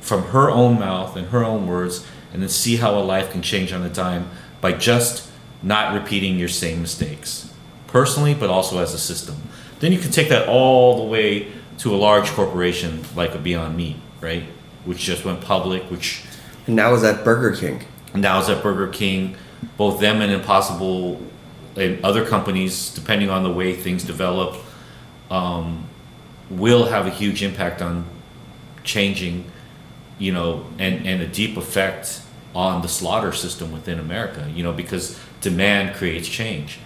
[0.00, 3.42] from her own mouth and her own words and then see how a life can
[3.42, 5.30] change on a dime by just
[5.62, 7.52] not repeating your same mistakes
[7.86, 9.36] personally but also as a system.
[9.80, 13.76] Then you can take that all the way to a large corporation like a beyond
[13.76, 14.44] meat right?
[14.84, 16.22] Which just went public which
[16.66, 17.84] and now is at burger king.
[18.14, 19.36] Now is at burger king
[19.76, 21.20] both them and impossible
[21.76, 24.56] and other companies depending on the way things develop
[25.30, 25.86] um,
[26.50, 28.04] will have a huge impact on
[28.82, 29.44] changing,
[30.18, 32.20] you know, and, and a deep effect
[32.54, 36.78] on the slaughter system within America, you know, because demand creates change.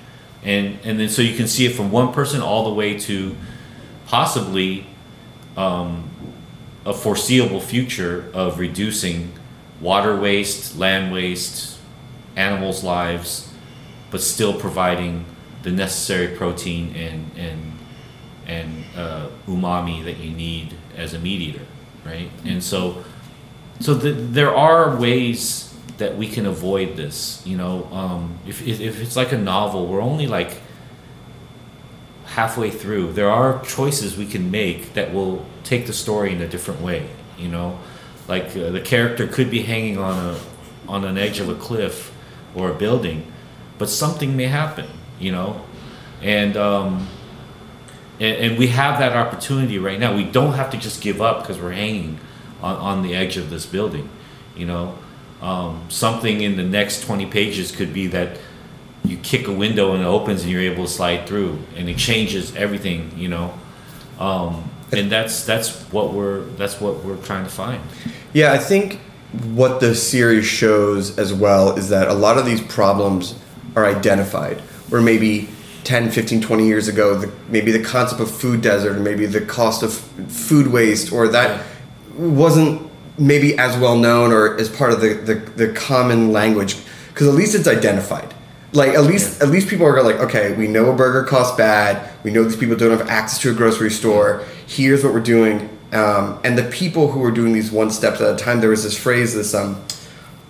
[0.42, 3.34] and and then so you can see it from one person all the way to
[4.06, 4.86] possibly
[5.56, 6.08] um,
[6.84, 9.32] a foreseeable future of reducing
[9.80, 11.73] water waste, land waste,
[12.36, 13.52] animals' lives,
[14.10, 15.24] but still providing
[15.62, 17.72] the necessary protein and and
[18.46, 21.64] and uh, umami that you need as a meat eater,
[22.04, 22.30] right?
[22.44, 23.02] And so,
[23.80, 27.42] so the, there are ways that we can avoid this.
[27.46, 30.60] You know, um, if if if it's like a novel, we're only like
[32.26, 33.12] halfway through.
[33.12, 37.08] There are choices we can make that will take the story in a different way.
[37.38, 37.78] You know,
[38.28, 40.38] like uh, the character could be hanging on a
[40.86, 42.13] on an edge of a cliff
[42.54, 43.30] or a building,
[43.78, 44.86] but something may happen.
[45.18, 45.64] You know,
[46.22, 47.08] and um,
[48.20, 50.14] and, and we have that opportunity right now.
[50.14, 52.18] We don't have to just give up because we're hanging
[52.62, 54.08] on, on the edge of this building.
[54.56, 54.98] You know,
[55.40, 58.38] um, something in the next 20 pages could be that
[59.04, 61.98] you kick a window and it opens and you're able to slide through and it
[61.98, 63.52] changes everything you know
[64.18, 67.82] um, and that's that's what we're that's what we're trying to find
[68.32, 68.98] Yeah, I think
[69.54, 73.34] what the series shows as well is that a lot of these problems
[73.76, 74.60] are identified.
[74.90, 75.48] Where maybe
[75.84, 79.82] 10, 15, 20 years ago, the, maybe the concept of food desert, maybe the cost
[79.82, 81.64] of food waste, or that
[82.16, 86.76] wasn't maybe as well known or as part of the, the, the common language.
[87.08, 88.34] Because at least it's identified.
[88.72, 92.10] Like at least at least people are like, okay, we know a burger costs bad.
[92.24, 94.44] We know these people don't have access to a grocery store.
[94.66, 95.73] Here's what we're doing.
[95.94, 98.82] Um, and the people who were doing these one steps at a time, there was
[98.82, 99.80] this phrase, this um,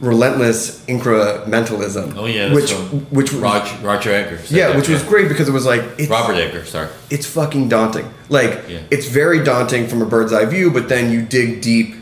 [0.00, 2.16] relentless incrementalism.
[2.16, 5.52] oh yeah which from which roger, roger Egger yeah, that, which was great because it
[5.52, 8.12] was like it's, robert Egger sorry it's fucking daunting.
[8.28, 8.80] Like Yeah.
[8.90, 11.94] it's very daunting from a bird's eye view, but then you dig deep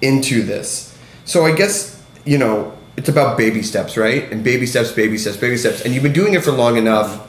[0.00, 0.96] into this.
[1.24, 4.30] So I guess you know it's about baby steps, right?
[4.32, 5.82] And baby steps, baby steps, baby steps.
[5.82, 7.28] And you've been doing it for long enough.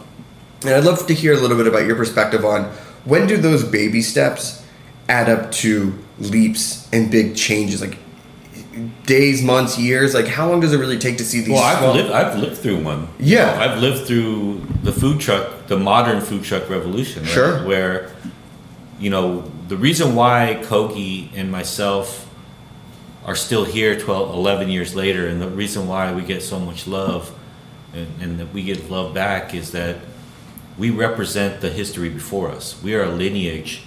[0.65, 2.63] And I'd love to hear a little bit about your perspective on
[3.05, 4.62] when do those baby steps
[5.09, 7.97] add up to leaps and big changes, like
[9.05, 10.13] days, months, years.
[10.13, 11.49] Like how long does it really take to see these?
[11.49, 12.11] Well, I've small- lived.
[12.11, 13.07] I've lived through one.
[13.19, 13.57] Yeah.
[13.59, 17.23] I've lived through the food truck, the modern food truck revolution.
[17.23, 17.31] right?
[17.31, 17.65] Sure.
[17.67, 18.11] Where,
[18.99, 22.29] you know, the reason why Kogi and myself
[23.25, 26.87] are still here 12, 11 years later, and the reason why we get so much
[26.87, 27.33] love,
[27.93, 29.97] and, and that we get love back, is that
[30.77, 32.81] we represent the history before us.
[32.83, 33.83] We are a lineage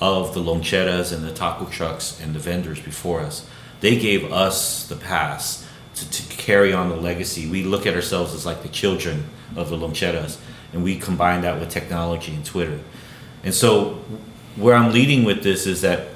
[0.00, 3.48] of the loncheras and the taco trucks and the vendors before us.
[3.80, 5.66] They gave us the pass
[5.96, 7.48] to, to carry on the legacy.
[7.48, 9.24] We look at ourselves as like the children
[9.54, 10.38] of the loncheras,
[10.72, 12.80] and we combine that with technology and Twitter.
[13.42, 14.02] And so,
[14.56, 16.08] where I'm leading with this is that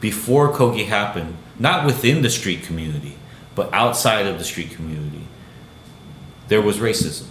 [0.00, 3.16] before Kogi happened, not within the street community,
[3.54, 5.26] but outside of the street community,
[6.48, 7.26] there was racism,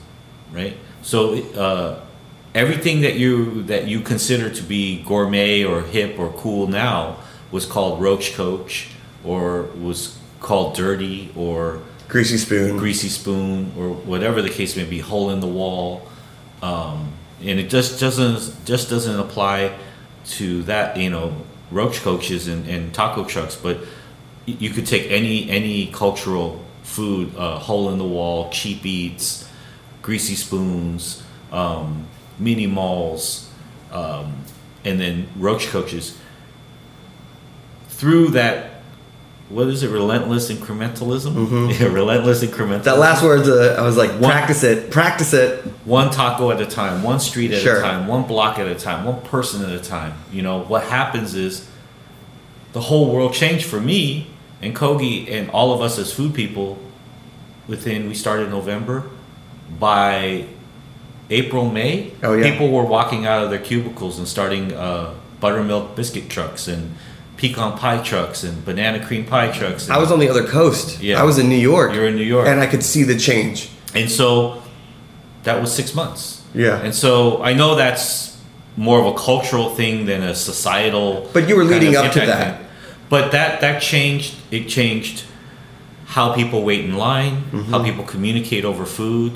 [0.51, 0.77] right?
[1.01, 2.05] So uh,
[2.53, 7.17] everything that you that you consider to be gourmet or hip or cool now
[7.51, 8.89] was called roach coach
[9.23, 12.77] or was called dirty or greasy spoon.
[12.77, 16.07] greasy spoon or whatever the case may be, hole in the wall,
[16.61, 19.75] um, and it just doesn't just doesn't apply
[20.25, 21.35] to that you know
[21.71, 23.79] roach coaches and, and taco trucks, but
[24.45, 29.47] you could take any any cultural food, uh, hole in the wall, cheap eats,
[30.01, 32.07] greasy spoons, um,
[32.39, 33.49] mini malls,
[33.91, 34.33] um,
[34.85, 36.17] and then roach coaches.
[37.89, 38.81] Through that,
[39.49, 39.89] what is it?
[39.89, 41.73] Relentless incrementalism.
[41.79, 42.83] Yeah, relentless incrementalism.
[42.83, 45.63] That last word, uh, I was like, One- practice it, practice it.
[45.85, 47.79] one taco at a time, one street at Sure.
[47.79, 50.13] a time, one block at a time, one person at a time.
[50.31, 51.67] You know, what happens is
[52.73, 54.27] the whole world changed for me
[54.61, 56.77] and Kogi and all of us as food people
[57.67, 59.03] within we started November
[59.79, 60.45] by
[61.30, 62.49] April, May, Oh, yeah.
[62.51, 66.95] people were walking out of their cubicles and starting uh, buttermilk biscuit trucks and
[67.38, 69.86] pecan pie trucks and banana cream pie trucks.
[69.86, 71.01] And, I was on the other coast.
[71.01, 71.21] Yeah.
[71.21, 71.93] I was in New York.
[71.93, 72.47] You're in New York.
[72.47, 73.69] And I could see the change.
[73.93, 74.61] And so
[75.43, 76.43] that was six months.
[76.53, 76.82] Yeah.
[76.82, 78.38] And so I know that's
[78.75, 81.30] more of a cultural thing than a societal.
[81.34, 82.57] But you were leading up to that.
[82.59, 82.67] thing.
[83.09, 84.36] But that that changed.
[84.51, 85.23] It changed
[86.05, 87.71] how people wait in line, Mm-hmm.
[87.71, 89.32] how people communicate over food,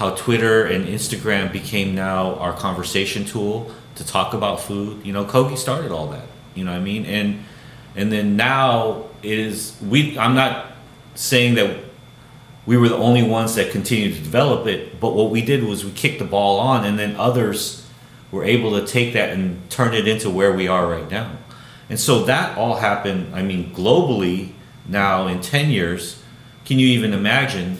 [0.00, 5.04] how Twitter and Instagram became now our conversation tool to talk about food.
[5.04, 6.24] You know, Kogi started all that.
[6.54, 7.04] You know what I mean?
[7.04, 7.44] And
[7.94, 10.18] and then now is we.
[10.18, 10.72] I'm not
[11.16, 11.84] saying that
[12.64, 14.98] we were the only ones that continued to develop it.
[14.98, 17.86] But what we did was we kicked the ball on, and then others
[18.30, 21.32] were able to take that and turn it into where we are right now.
[21.90, 23.34] And so that all happened.
[23.34, 24.52] I mean, globally
[24.88, 26.22] now in ten years,
[26.64, 27.76] can you even imagine?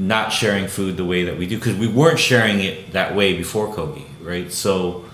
[0.00, 3.36] Not sharing food the way that we do because we weren't sharing it that way
[3.36, 4.50] before Kogi, right?
[4.50, 5.04] So,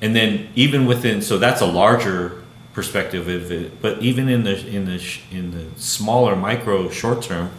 [0.00, 3.82] and then even within, so that's a larger perspective of it.
[3.82, 7.50] But even in the in the in the smaller micro short term,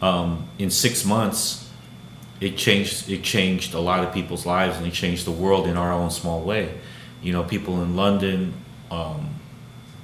[0.00, 1.68] um, in six months,
[2.40, 5.76] it changed it changed a lot of people's lives and it changed the world in
[5.76, 6.78] our own small way.
[7.22, 8.54] You know, people in London,
[8.90, 9.34] um,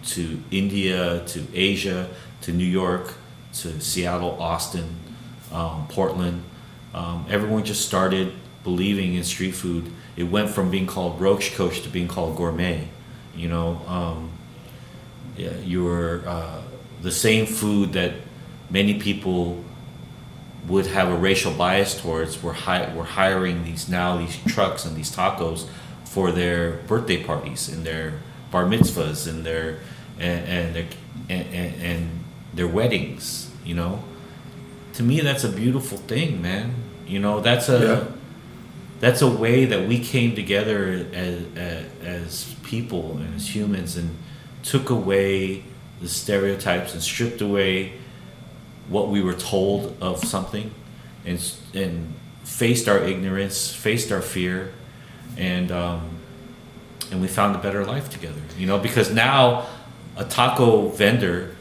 [0.06, 2.08] to India, to Asia,
[2.40, 3.14] to New York,
[3.54, 4.96] to Seattle, Austin,
[5.52, 6.42] um, Portland.
[6.94, 8.32] Um, everyone just started
[8.64, 9.90] believing in street food.
[10.16, 12.88] It went from being called roach coach to being called gourmet.
[13.34, 14.30] You know, um,
[15.36, 16.60] yeah, you were uh,
[17.02, 18.14] the same food that
[18.70, 19.62] many people
[20.66, 22.42] would have a racial bias towards.
[22.42, 25.66] We're, hi- we're hiring these now these trucks and these tacos
[26.04, 28.20] for their birthday parties and their
[28.50, 29.78] bar mitzvahs and their
[30.18, 30.86] and and their,
[31.28, 32.24] and, and, and
[32.54, 33.50] their weddings.
[33.64, 34.02] You know,
[34.98, 36.74] to me that's a beautiful thing, man.
[37.06, 38.04] You know, that's a Yeah.
[38.98, 44.10] that's a way that we came together as, as, as people and as humans and
[44.64, 45.62] took away
[46.02, 47.92] the stereotypes and stripped away
[48.88, 50.72] what we were told of something
[51.24, 51.38] and
[51.74, 54.72] and faced our ignorance, faced our fear,
[55.36, 56.00] and um,
[57.12, 58.42] and we found a better life together.
[58.58, 59.66] You know, because now
[60.16, 61.54] a taco vendor,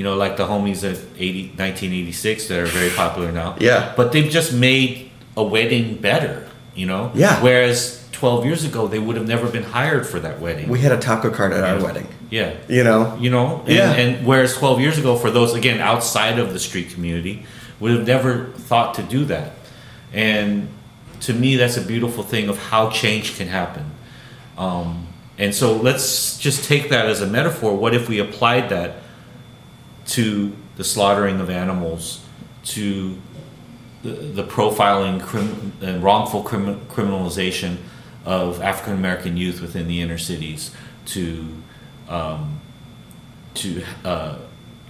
[0.00, 3.54] you know, like the homies at 80, 1986 that are very popular now.
[3.60, 3.92] Yeah.
[3.98, 6.48] But they've just made a wedding better.
[6.74, 7.12] You know.
[7.14, 7.38] Yeah.
[7.42, 10.70] Whereas 12 years ago, they would have never been hired for that wedding.
[10.70, 11.82] We had a taco cart at our Yeah.
[11.84, 12.08] wedding.
[12.30, 13.92] yeah You know, you know and, Yeah.
[13.92, 17.44] and whereas 12 years ago for those again outside of the street community
[17.78, 18.32] would have never
[18.68, 19.50] thought to do that
[20.14, 20.68] and
[21.26, 23.84] to me that's a beautiful thing of how change can happen
[24.56, 25.06] um,
[25.38, 28.90] and so let's just take that as a metaphor what if we applied that
[30.06, 32.24] to the slaughtering of animals
[32.62, 33.18] to
[34.02, 37.76] the, the profiling crim, and wrongful crim, criminalization
[38.24, 40.74] of African American youth within the inner cities
[41.06, 41.48] to
[42.08, 42.60] um,
[43.54, 44.38] to uh,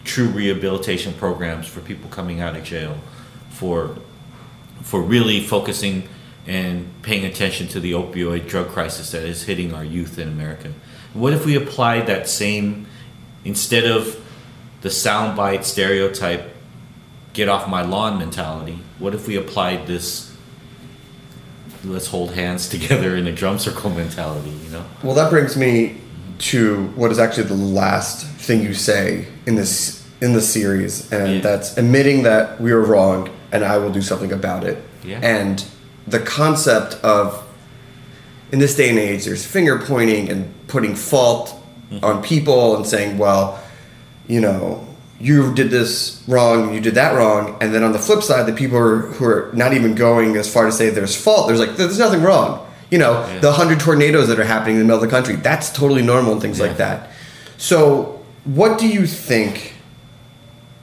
[0.04, 2.98] true rehabilitation programs for people coming out of jail
[3.50, 3.96] for
[4.82, 6.08] for really focusing
[6.46, 10.72] and paying attention to the opioid drug crisis that is hitting our youth in America.
[11.12, 12.86] What if we applied that same
[13.44, 14.16] instead of
[14.80, 16.54] the soundbite stereotype
[17.32, 20.34] get off my lawn mentality what if we applied this
[21.84, 25.96] let's hold hands together in a drum circle mentality you know Well, that brings me
[26.38, 31.36] to what is actually the last thing you say in this in the series, and
[31.36, 31.40] Yeah.
[31.40, 34.76] that's admitting that we were wrong, and I will do something about it.
[35.02, 35.18] Yeah.
[35.22, 35.64] And
[36.06, 37.42] the concept of
[38.52, 41.56] in this day and age, there's finger pointing and putting fault
[41.90, 42.04] Mm-hmm.
[42.04, 43.58] on people and saying, well,
[44.26, 44.86] you know,
[45.18, 48.52] you did this wrong, you did that wrong, and then on the flip side, the
[48.52, 51.46] people who are, who are not even going as far to say there's fault.
[51.48, 52.66] There's like there's nothing wrong.
[52.90, 53.38] You know, Yeah.
[53.40, 56.32] the hundred tornadoes that are happening in the middle of the country, that's totally normal
[56.32, 57.10] and things like that.
[57.58, 59.74] So, what do you think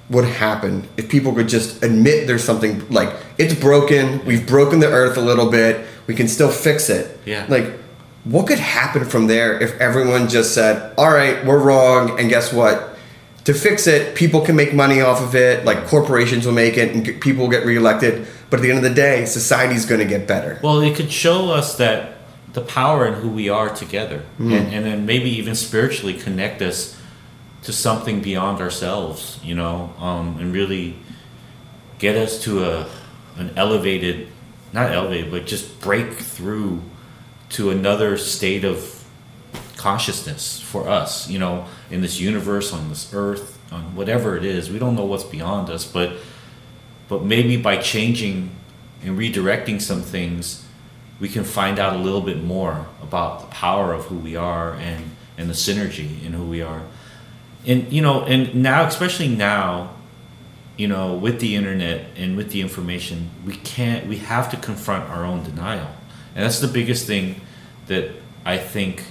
[0.10, 4.88] would happen if people could just admit there's something like it's broken, we've broken the
[4.88, 7.20] earth a little bit, we can still fix it?
[7.26, 7.46] Yeah.
[7.50, 7.74] Like,
[8.24, 12.54] what could happen from there if everyone just said, all right, we're wrong, and guess
[12.54, 12.87] what?
[13.48, 16.94] To fix it, people can make money off of it, like corporations will make it,
[16.94, 18.28] and people will get reelected.
[18.50, 20.60] But at the end of the day, society's going to get better.
[20.62, 22.18] Well, it could show us that
[22.52, 27.00] the power in who we are together, and, and then maybe even spiritually connect us
[27.62, 30.98] to something beyond ourselves, you know, um, and really
[32.00, 32.90] get us to a
[33.38, 34.28] an elevated,
[34.74, 36.82] not elevated, but just break through
[37.52, 39.06] to another state of
[39.78, 44.70] consciousness for us, you know, in this universe, on this earth, on whatever it is.
[44.70, 46.18] We don't know what's beyond us, but
[47.08, 48.52] but maybe by changing
[49.04, 50.66] and redirecting some things,
[51.20, 54.74] we can find out a little bit more about the power of who we are
[54.74, 56.82] and and the synergy in who we are.
[57.66, 59.94] And you know, and now, especially now,
[60.78, 64.08] you know, with the internet and with the information, we can't.
[64.08, 65.90] We have to confront our own denial,
[66.36, 67.42] and that's the biggest thing
[67.88, 68.12] that
[68.46, 69.04] I think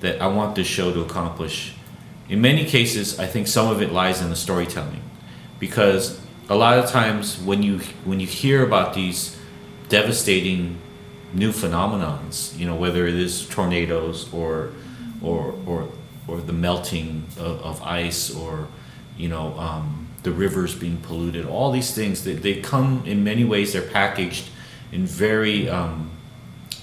[0.00, 1.74] that I want this show to accomplish.
[2.28, 5.02] In many cases, I think some of it lies in the storytelling,
[5.58, 9.38] because a lot of times when you when you hear about these
[9.88, 10.78] devastating
[11.32, 14.72] new phenomenons, you know, whether it is tornadoes or
[15.22, 15.88] or or
[16.26, 18.68] or the melting of, of ice or
[19.16, 23.44] you know um, the rivers being polluted, all these things they, they come in many
[23.44, 23.72] ways.
[23.72, 24.48] They're packaged
[24.92, 26.10] in very um,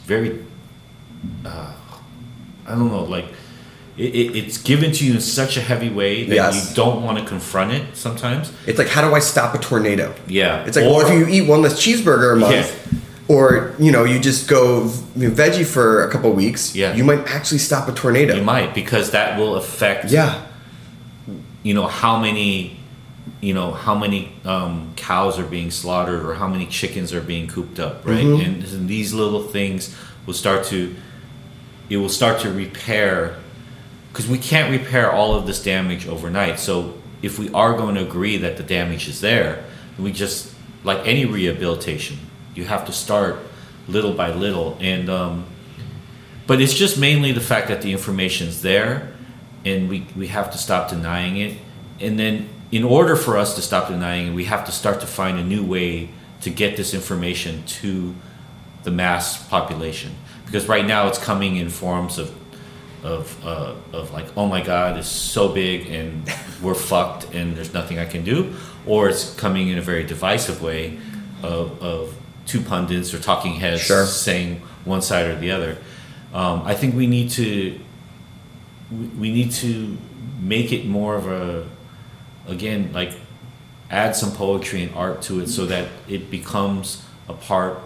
[0.04, 0.46] very
[1.46, 1.74] uh,
[2.68, 3.26] I don't know like
[3.98, 6.70] it, it, it's given to you in such a heavy way that Yes.
[6.70, 8.52] you don't want to confront it sometimes.
[8.68, 10.14] It's like, how do I stop a tornado?
[10.28, 10.64] Yeah.
[10.66, 12.54] It's like, Or- well, if you eat one less cheeseburger a month,
[12.92, 13.00] Yeah.
[13.36, 14.84] or you know, you just go
[15.18, 16.94] veggie for a couple weeks, Yeah.
[16.94, 18.36] you might actually stop a tornado.
[18.36, 20.44] You might because that will affect Yeah,
[21.64, 22.80] you know how many
[23.42, 27.48] you know how many um, cows are being slaughtered or how many chickens are being
[27.48, 29.96] cooped up right and, and these little things
[30.26, 30.96] will start to
[31.90, 33.38] it will start to repair
[34.12, 36.60] because we can't repair all of this damage overnight.
[36.60, 39.64] So if we are going to agree that the damage is there
[39.98, 42.18] we just like any rehabilitation
[42.58, 43.40] you have to start
[43.88, 44.78] little by little.
[44.82, 45.46] And um,
[46.46, 49.14] but it's just mainly the fact that the information's there
[49.66, 51.58] and we, we have to stop denying it.
[52.00, 55.08] And then in order for us to stop denying it we have to start to
[55.08, 56.10] find a new way
[56.42, 58.14] to get this information to
[58.84, 60.16] the mass population
[60.48, 62.34] because right now it's coming in forms of
[63.04, 66.28] of uh, of like oh my god it's so big and
[66.62, 68.56] we're fucked and there's nothing I can do.
[68.86, 70.98] Or it's coming in a very divisive way
[71.44, 74.06] of, of two pundits or talking heads Sure.
[74.06, 75.78] saying one side or the other.
[76.34, 77.80] Um, I think we need to
[78.92, 79.98] we we need to
[80.40, 81.68] make it more of a
[82.48, 83.12] again like
[83.90, 87.80] add some poetry and art to it so that it becomes a part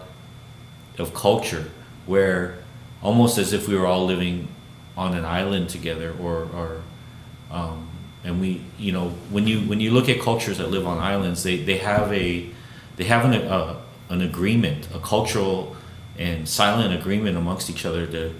[0.97, 1.69] of culture
[2.05, 2.57] where
[3.01, 4.47] almost as if we were all living
[4.97, 6.81] on an island together or or
[7.51, 7.89] um,
[8.23, 11.43] and we you know when you when you look at cultures that live on islands
[11.43, 12.49] they they have a
[12.97, 15.75] they have an a, an agreement a cultural
[16.17, 18.33] and silent agreement amongst each other to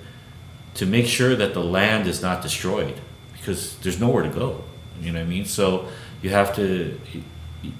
[0.74, 2.99] to make sure that the land is not destroyed
[3.34, 4.64] because there's nowhere to go.
[5.01, 5.45] You know what i mean?
[5.45, 5.88] So
[6.22, 6.99] you have to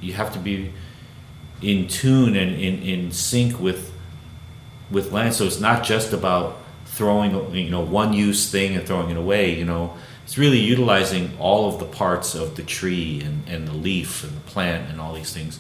[0.01, 0.73] you have to be
[1.61, 3.90] in tune and in, in sync with
[4.91, 9.09] with land so it's not just about throwing you know one use thing and throwing
[9.09, 13.47] it away you know it's really utilizing all of the parts of the tree and,
[13.47, 15.59] and the leaf and the plant and all these things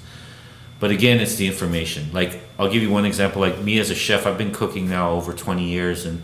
[0.79, 3.95] but again it's the information like i'll give you one example like me as a
[3.95, 6.21] chef i've been cooking now over 20 years and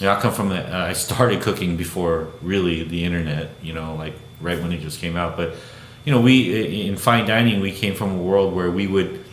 [0.00, 0.50] you know, I come from.
[0.50, 3.50] A, I started cooking before really the internet.
[3.62, 5.36] You know, like right when it just came out.
[5.36, 5.54] But
[6.04, 9.24] you know, we in fine dining, we came from a world where we would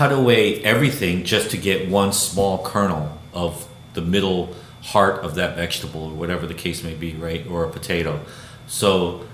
[0.00, 5.56] cut away everything just to get one small kernel of the middle heart of that
[5.56, 7.46] vegetable or whatever the case may be, right?
[7.46, 8.18] Or a potato.
[8.66, 9.26] So,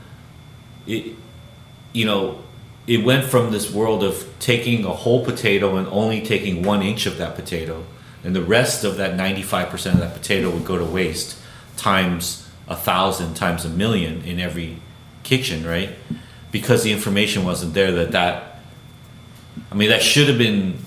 [0.85, 1.15] it,
[1.93, 2.43] you know,
[2.89, 7.07] it went from this world of taking a whole potato and only taking one inch
[7.07, 7.85] of that potato,
[8.25, 11.39] and the rest of that 95% of that potato would go to waste
[11.77, 14.79] times a thousand, times a million in every
[15.23, 15.91] kitchen, right?
[16.51, 18.46] Because the information wasn't there that that,
[19.71, 20.79] I mean, that should have been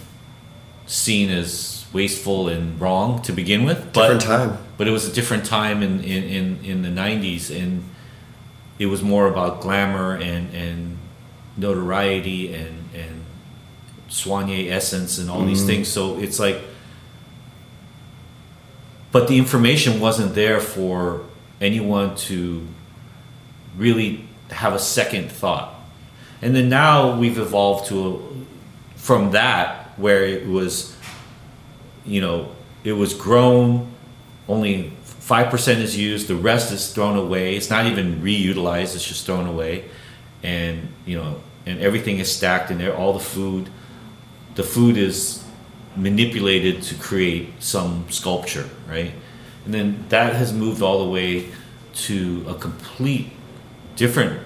[0.85, 3.93] seen as wasteful and wrong to begin with.
[3.93, 4.57] But, Different time.
[4.77, 7.83] But it was a different time in, in, in, in the 90s, and
[8.77, 10.97] it was more about glamour and, and
[11.57, 13.25] notoriety and, and
[14.09, 15.67] soigner essence and all these mm.
[15.67, 15.87] things.
[15.87, 16.61] So it's like,
[19.11, 21.25] but the information wasn't there for
[21.59, 22.67] anyone to
[23.77, 25.75] really have a second thought.
[26.41, 28.29] And then now we've evolved to a,
[28.99, 30.95] from that where it was,
[32.05, 32.51] you know,
[32.83, 33.91] it was grown,
[34.47, 37.55] only 5% is used, the rest is thrown away.
[37.55, 39.85] It's not even reutilized, it's just thrown away.
[40.43, 43.69] And, you know, and everything is stacked in there, all the food,
[44.55, 45.43] the food is
[45.95, 49.13] manipulated to create some sculpture, right?
[49.65, 51.49] And then that has moved all the way
[51.93, 53.31] to a complete
[53.95, 54.41] different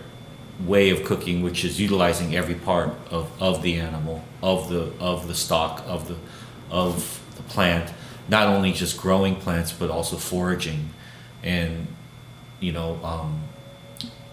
[0.65, 5.27] way of cooking, which is utilizing every part of, of the animal, of the of
[5.27, 6.15] the stock, of the
[6.69, 7.93] of the plant,
[8.27, 10.89] not only just growing plants but also foraging,
[11.43, 11.87] and
[12.59, 13.43] you know um,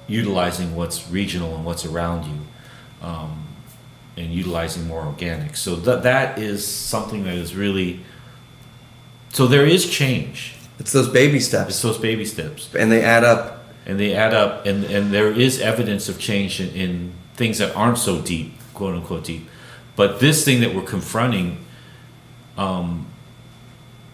[0.07, 3.47] utilizing what's regional and what's around you, um,
[4.17, 5.57] and utilizing more organic.
[5.57, 8.01] So that that is something that is really.
[9.33, 10.55] So there is change.
[10.81, 11.71] It's those baby steps.
[11.71, 13.60] It's those baby steps and they add up.
[13.87, 17.75] And they add up and, and there is evidence of change in, in things that
[17.75, 19.49] aren't so deep quote unquote deep
[19.97, 21.65] but this thing that we're confronting
[22.57, 23.07] um,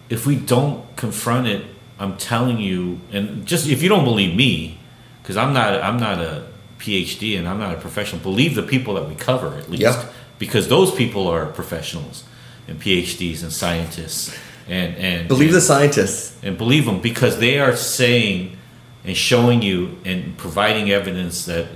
[0.09, 1.65] if we don't confront it
[1.99, 4.79] i'm telling you and just if you don't believe me
[5.21, 6.43] because i'm not i'm not a
[6.79, 10.05] phd and i'm not a professional believe the people that we cover at least Yeah.
[10.39, 12.23] because those people are professionals
[12.67, 14.37] and phds and scientists
[14.69, 16.37] and and Believe and- the scientists.
[16.43, 18.56] and believe them because they are saying
[19.03, 21.67] and showing you and providing evidence that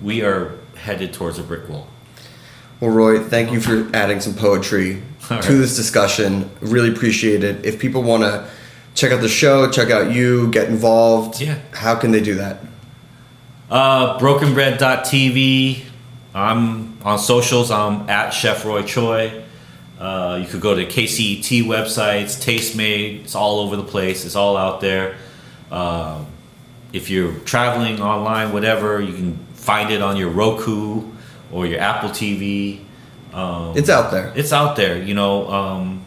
[0.00, 1.88] we are headed towards a brick wall.
[2.80, 6.50] Well, Roy, thank you for adding some poetry All to this discussion.
[6.60, 7.64] Really appreciate it.
[7.64, 8.48] If people want to
[8.94, 11.58] check out the show, check out you, get involved, Yeah.
[11.72, 12.58] how can they do that?
[13.70, 15.84] Uh, brokenbread.tv.
[16.34, 17.70] I'm on socials.
[17.70, 19.44] I'm at Chef Roy Choi.
[19.98, 23.20] Uh, you could go to KCET websites, Tastemade.
[23.24, 24.24] It's all over the place.
[24.24, 25.14] It's all out there.
[25.70, 26.26] Um,
[26.92, 31.02] if you're traveling online, whatever, you can find it on your Roku
[31.50, 32.80] or your Apple TV.
[33.32, 34.32] Um, It's out there.
[34.34, 34.98] it's out there.
[35.02, 36.04] You know, um,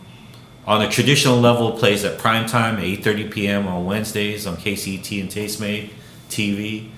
[0.67, 3.67] on a traditional level, it plays at prime time, 8:30 p.m.
[3.67, 5.89] on Wednesdays on KCET and Tastemade
[6.29, 6.89] TV.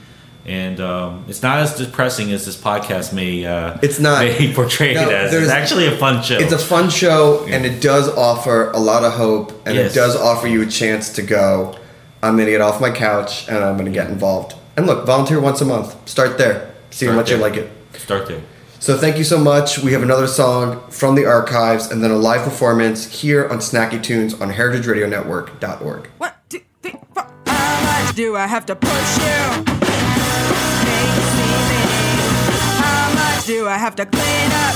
[0.46, 4.20] And um, it's not as depressing as this podcast may uh, It's not.
[4.24, 5.34] may portray No, it as.
[5.34, 6.38] It's actually a fun show.
[6.38, 9.92] It's a fun show, and it does offer a lot of hope, and Yes.
[9.92, 11.76] it does offer you a chance to go.
[12.24, 14.56] I'm going to get off my couch, and I'm going to get involved.
[14.76, 15.96] And look, volunteer once a month.
[16.08, 16.74] Start there.
[16.90, 17.72] See how Start much you like it.
[17.94, 18.42] Start there.
[18.80, 19.80] So thank you so much.
[19.80, 24.02] We have another song from the archives, and then a live performance here on Snacky
[24.02, 26.08] Tunes on HeritageRadioNetwork.org.
[26.18, 27.28] One, two, three, four.
[27.48, 29.64] How much do I have to push you?
[30.86, 31.58] Make you see.
[32.82, 34.76] How much do I have to clean up?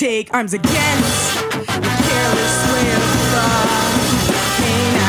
[0.00, 1.66] take arms against the
[2.08, 4.99] careless way of love.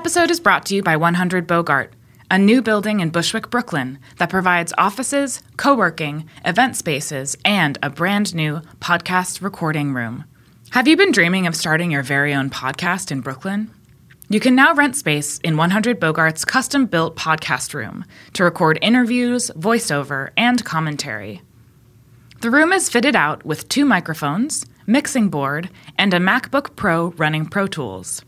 [0.00, 1.92] Episode is brought to you by 100 Bogart,
[2.30, 7.90] a new building in Bushwick, Brooklyn that provides offices, co working, event spaces, and a
[7.90, 10.24] brand new podcast recording room.
[10.70, 13.70] Have you been dreaming of starting your very own podcast in Brooklyn?
[14.30, 19.50] You can now rent space in 100 Bogart's custom built podcast room to record interviews,
[19.54, 21.42] voiceover, and commentary.
[22.40, 27.44] The room is fitted out with two microphones, mixing board, and a MacBook Pro running
[27.44, 28.22] Pro Tools.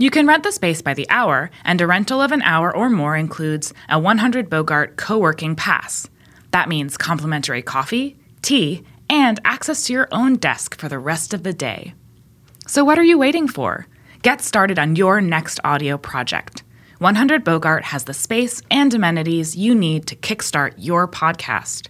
[0.00, 2.88] You can rent the space by the hour, and a rental of an hour or
[2.88, 6.08] more includes a 100 Bogart co working pass.
[6.52, 11.42] That means complimentary coffee, tea, and access to your own desk for the rest of
[11.42, 11.94] the day.
[12.68, 13.88] So, what are you waiting for?
[14.22, 16.62] Get started on your next audio project.
[16.98, 21.88] 100 Bogart has the space and amenities you need to kickstart your podcast.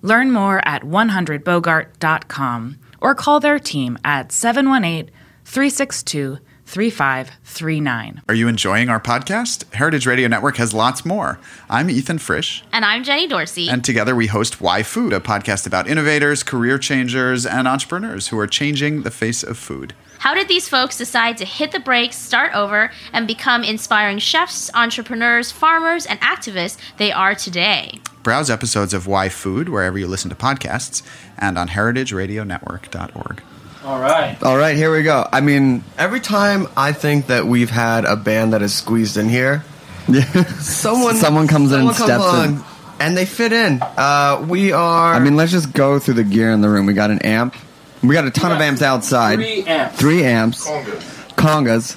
[0.00, 5.10] Learn more at 100bogart.com or call their team at 718
[5.44, 6.38] 362
[6.72, 8.22] 3539.
[8.30, 9.70] Are you enjoying our podcast?
[9.74, 11.38] Heritage Radio Network has lots more.
[11.68, 13.68] I'm Ethan Frisch, And I'm Jenny Dorsey.
[13.68, 18.38] and together we host Why Food, a podcast about innovators, career changers, and entrepreneurs who
[18.38, 19.92] are changing the face of food.
[20.20, 24.70] How did these folks decide to hit the brakes, start over, and become inspiring chefs,
[24.72, 28.00] entrepreneurs, farmers, and activists they are today?
[28.22, 31.02] Browse episodes of Why Food wherever you listen to podcasts
[31.36, 33.42] and on heritageradionetwork.org.
[33.84, 34.40] All right.
[34.42, 35.26] All right, here we go.
[35.32, 39.28] I mean, every time I think that we've had a band that is squeezed in
[39.28, 39.64] here,
[40.60, 42.64] someone Someone comes in and comes steps in.
[43.00, 43.80] and they fit in.
[43.82, 45.14] Uh, we are.
[45.14, 46.86] I mean, let's just go through the gear in the room.
[46.86, 47.56] We got an amp.
[48.02, 49.36] We got a ton of amps outside.
[49.36, 49.98] Three amps.
[49.98, 50.66] Three amps.
[50.68, 51.94] Congas, Congas.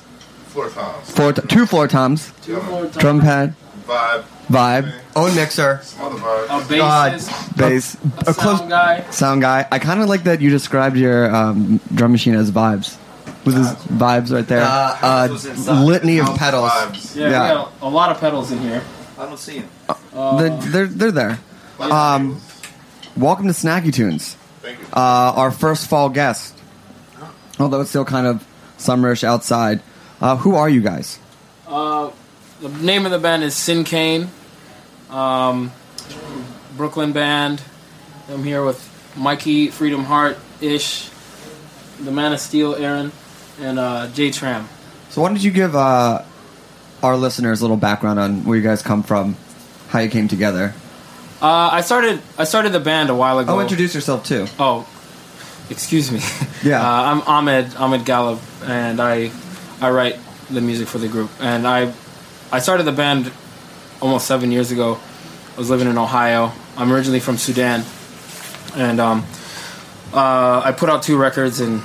[0.47, 2.31] floor toms, Four, two floor toms.
[2.43, 2.97] Two more times.
[2.97, 3.55] Drum pad.
[3.85, 4.93] Vibe, Vibe.
[5.15, 5.79] own mixer.
[5.83, 6.71] some other vibes.
[6.71, 7.13] A God.
[7.13, 7.57] bassist.
[7.57, 7.95] Bass.
[8.27, 9.09] A, A close sound guy.
[9.11, 9.67] sound guy.
[9.71, 12.97] I kind of like that you described your um, drum machine as vibes.
[13.45, 14.63] With his vibes right there.
[14.63, 16.69] Uh, uh, litany of pedals.
[16.71, 17.15] Vibes.
[17.15, 17.29] Yeah, Yeah.
[17.29, 18.83] we got a, a lot of pedals in here.
[19.19, 19.69] I don't see him.
[20.13, 21.39] they're, they're, they're there.
[21.79, 22.41] Um,
[23.15, 24.35] welcome to Snacky Tunes.
[24.61, 24.85] Thank you.
[24.91, 26.57] Uh, our first fall guest.
[27.59, 28.43] Although it's still kind of
[28.79, 29.81] summerish outside.
[30.19, 31.19] Uh, who are you guys?
[31.67, 32.09] Uh,
[32.67, 34.27] the name of the band is Sinkane.
[35.09, 35.71] Um,
[36.75, 37.61] Brooklyn band.
[38.29, 38.81] I'm here with
[39.15, 41.09] Mikey, Freedom Hart, Ish,
[42.01, 43.11] the Man of Steel, Aaron,
[43.61, 44.67] and uh, J Tram.
[45.09, 46.23] So why don't you give uh,
[47.03, 49.37] our listeners a little background on where you guys come from,
[49.89, 50.73] how you came together?
[51.41, 53.55] Uh, I started I started the band a while ago.
[53.55, 54.47] Oh, introduce yourself too.
[54.59, 54.87] Oh,
[55.69, 56.21] excuse me.
[56.63, 56.81] Yeah.
[56.81, 59.29] Uh, I'm Ahmed Ahmed Gallab, and I
[59.79, 60.17] I write
[60.49, 61.29] the music for the group.
[61.39, 61.93] And I
[62.51, 63.31] I started the band
[64.01, 64.99] almost seven years ago.
[65.55, 66.51] I was living in Ohio.
[66.77, 67.83] I'm originally from Sudan,
[68.75, 69.25] and um,
[70.13, 71.81] uh, I put out two records and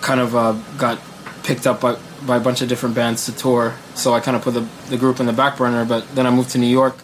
[0.00, 1.00] kind of uh, got
[1.42, 1.96] picked up by
[2.26, 3.74] by a bunch of different bands to tour.
[3.94, 5.84] So I kind of put the the group in the back burner.
[5.84, 6.96] But then I moved to New York,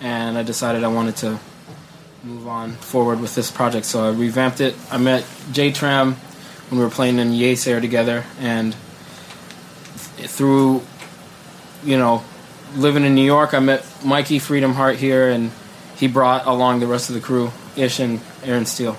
[0.00, 1.38] and I decided I wanted to
[2.24, 3.84] move on forward with this project.
[3.86, 4.76] So I revamped it.
[4.90, 6.14] I met J Tram
[6.68, 8.74] when we were playing in Yeasayer together, and
[10.16, 10.82] th- through,
[11.84, 12.22] you know,
[12.76, 15.50] living in New York, I met Mikey Freedom Hart here, and
[15.96, 18.96] he brought along the rest of the crew, Ish and Aaron Steele.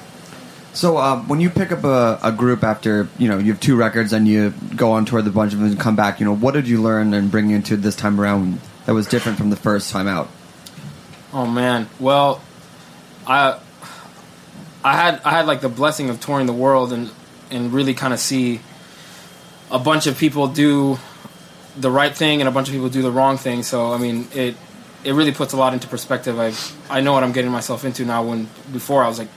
[0.74, 3.76] So uh, when you pick up a, a group after you know you have two
[3.76, 6.26] records and you go on tour with a bunch of them and come back, you
[6.26, 9.52] know what did you learn and bring into this time around that was different from
[9.52, 10.30] the first time out?
[11.32, 12.42] Oh man, well,
[13.28, 13.60] I
[14.84, 17.12] I had I had like the blessing of touring the world and
[17.52, 18.60] and really kind of see
[19.70, 20.98] a bunch of people do
[21.78, 23.64] the right thing and a bunch of people do the wrong thing.
[23.64, 24.56] So I mean, it
[25.04, 26.40] it really puts a lot into perspective.
[26.40, 26.54] I
[26.90, 28.24] I know what I'm getting myself into now.
[28.24, 29.30] When before I was like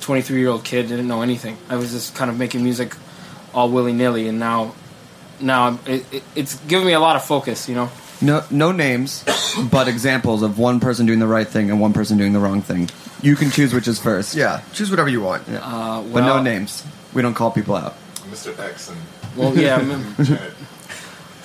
[0.00, 1.56] 23 year old kid, didn't know anything.
[1.68, 2.96] I was just kind of making music
[3.52, 4.74] all willy nilly, and now
[5.40, 7.68] now I'm, it, it, it's giving me a lot of focus.
[7.68, 7.90] You know.
[8.22, 9.24] No, no names,
[9.70, 12.60] but examples of one person doing the right thing and one person doing the wrong
[12.60, 12.90] thing.
[13.22, 14.34] You can choose which is first.
[14.34, 15.44] Yeah, choose whatever you want.
[15.48, 16.84] Uh, but no names.
[17.12, 17.96] We don't call people out.
[18.30, 18.56] Mr.
[18.58, 18.98] X and
[19.36, 19.78] Well, yeah.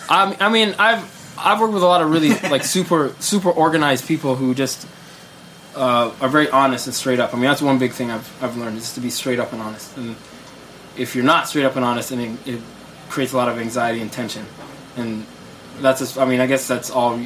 [0.10, 3.14] I mean, I, I mean, I've I've worked with a lot of really like super
[3.20, 4.88] super organized people who just
[5.76, 7.34] uh, are very honest and straight up.
[7.34, 9.62] I mean, that's one big thing I've I've learned is to be straight up and
[9.62, 9.96] honest.
[9.98, 10.16] And
[10.98, 12.62] if you're not straight up and honest, then it, it
[13.10, 14.46] creates a lot of anxiety and tension.
[14.96, 15.26] And
[15.82, 17.20] that's just, I mean, I guess that's all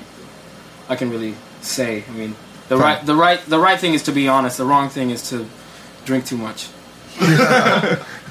[0.90, 2.04] I can really say.
[2.08, 2.36] I mean,
[2.68, 2.84] the Okay.
[2.84, 4.58] right the right the right thing is to be honest.
[4.58, 5.46] The wrong thing is to
[6.06, 6.70] drink too much.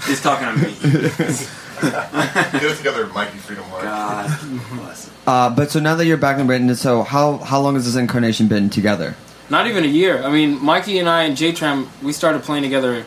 [0.07, 0.75] He's talking to me.
[1.81, 3.83] Get it together, Mikey Freedom Hart.
[3.85, 5.11] God bless.
[5.27, 7.97] Uh, but so now that you're back in Britain, so how how long has this
[7.97, 9.15] incarnation been together?
[9.51, 10.23] Not even a year.
[10.23, 13.05] I mean, Mikey and I and J Tram, we started playing together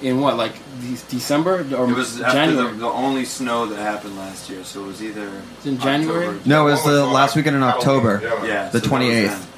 [0.00, 2.72] in what, like de- December or It was after January?
[2.72, 5.30] the, the only snow that happened last year, so it was either
[5.64, 6.26] in January?
[6.26, 8.20] October- No, it was the last weekend in October.
[8.22, 9.48] Yeah, the so that was twenty eighth.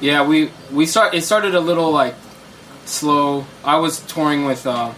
[0.00, 1.14] Yeah, we we start.
[1.14, 2.14] It started a little like
[2.84, 3.46] slow.
[3.64, 4.92] I was touring with uh,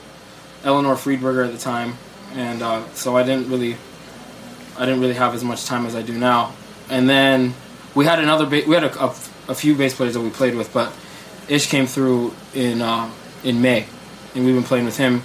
[0.65, 1.97] Eleanor Friedberger at the time,
[2.37, 3.77] and uh, so I didn't really,
[4.77, 6.53] I didn't really have as much time as I do now.
[6.89, 7.55] And then
[7.95, 8.47] we had another.
[8.47, 9.15] Ba- we had a, a,
[9.49, 10.93] a few bass players that we played with, but
[11.49, 13.11] Ish came through in uh,
[13.43, 13.87] in May,
[14.35, 15.23] and we've been playing with him.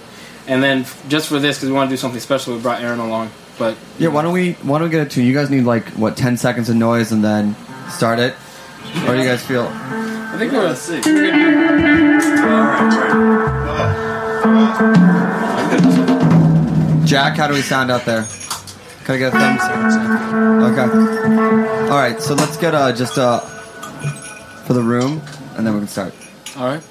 [0.47, 2.99] And then just for this, because we want to do something special, we brought Aaron
[2.99, 3.29] along.
[3.59, 5.87] But Yeah, why don't we why don't we get it to you guys need like
[5.89, 7.55] what ten seconds of noise and then
[7.89, 8.33] start it?
[8.33, 10.73] How do you guys feel I think we're.
[17.11, 18.25] Jack, how do we sound out there?
[19.03, 19.61] Can I get a thumbs?
[19.63, 20.71] Up?
[20.71, 21.89] Okay.
[21.91, 23.41] All right, so let's get uh just uh
[24.63, 25.21] for the room,
[25.57, 26.13] and then we can start.
[26.55, 26.81] All right.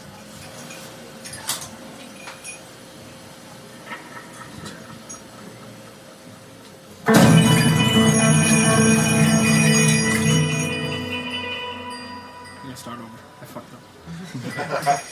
[12.62, 13.08] Gonna start over.
[13.40, 13.80] I fucked up.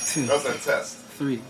[0.06, 0.26] Two.
[0.26, 0.98] That was a test.
[0.98, 1.40] Three.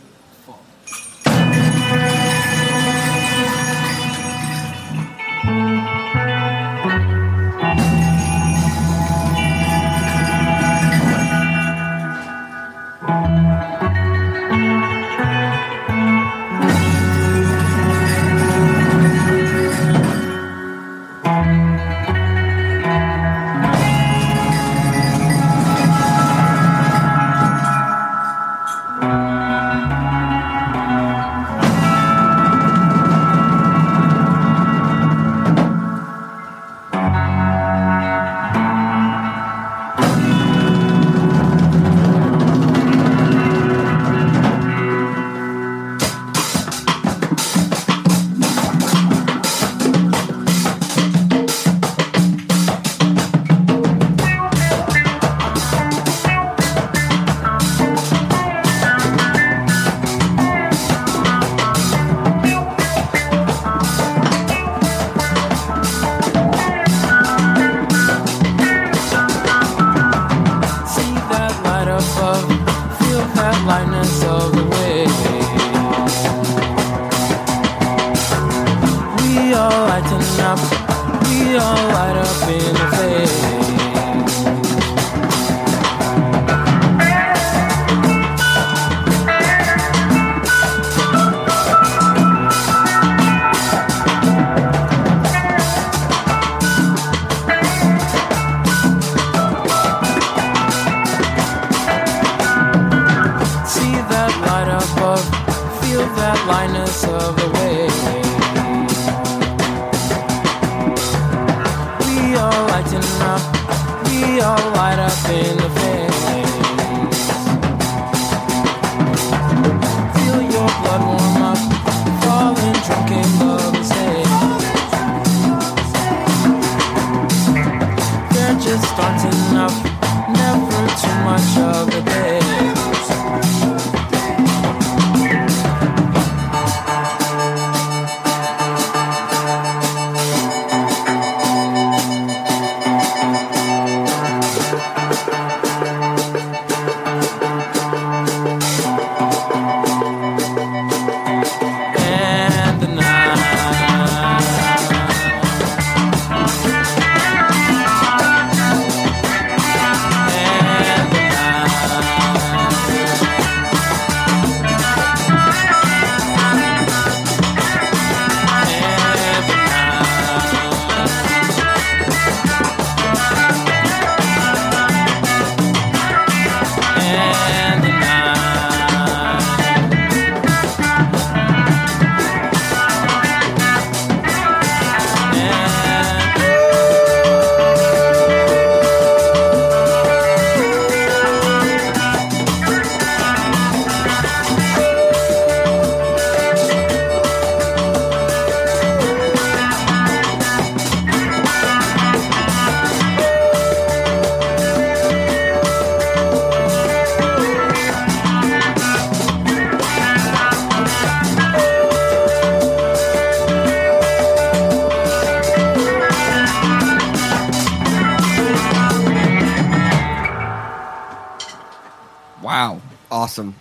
[223.29, 223.55] Awesome.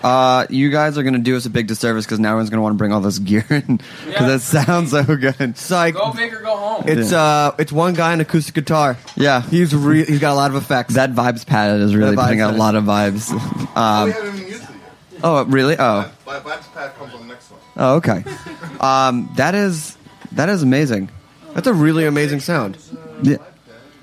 [0.00, 2.74] Uh, you guys are gonna do us a big disservice because now everyone's gonna want
[2.74, 5.56] to bring all this gear in because it sounds so good.
[5.58, 5.94] Psych.
[5.94, 6.84] Go big or go home.
[6.86, 8.96] It's uh, it's one guy on acoustic guitar.
[9.16, 10.94] Yeah, he's re- he's got a lot of effects.
[10.94, 12.58] That vibes pad is really That putting out a pad.
[12.60, 13.28] lot of vibes.
[13.80, 14.68] Oh, we Um, haven't even used it
[15.14, 15.20] yet.
[15.24, 15.76] oh, really?
[15.78, 17.60] Oh, But Vibes Pad comes on the next one.
[17.76, 18.24] oh, okay.
[18.80, 19.96] Um, that is
[20.32, 21.10] that is amazing.
[21.54, 22.78] That's a really amazing sound.
[23.24, 23.38] Yeah,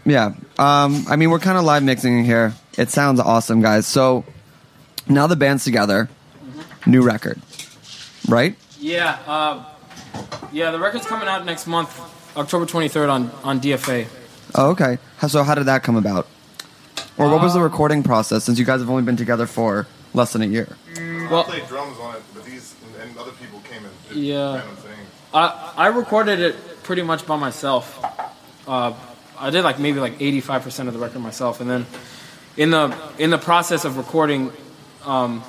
[0.06, 0.34] yeah.
[0.60, 2.54] Um, I mean, we're kind of live mixing here.
[2.78, 3.88] It sounds awesome, guys.
[3.88, 4.26] So
[5.08, 6.10] now the band's together.
[6.88, 7.42] New record,
[8.28, 8.56] right?
[8.80, 9.64] Yeah, uh,
[10.52, 10.70] yeah.
[10.70, 12.00] The record's coming out next month,
[12.38, 14.08] October 23rd on on DFA.
[14.54, 15.00] Oh, okay.
[15.28, 16.28] So how did that come about?
[17.18, 19.88] Or what was the Um, recording process since you guys have only been together for
[20.14, 20.78] less than a year?
[21.32, 24.18] Well- I played drums on it, but these and, and other people came and did
[24.18, 24.56] Yeah.
[24.58, 25.08] random things.
[25.34, 27.98] I I recorded it pretty much by myself.
[28.68, 28.94] Uh,
[29.40, 31.86] I did like maybe like 85% of the record myself, and then
[32.58, 34.52] in the in the process of recording,
[35.06, 35.44] um,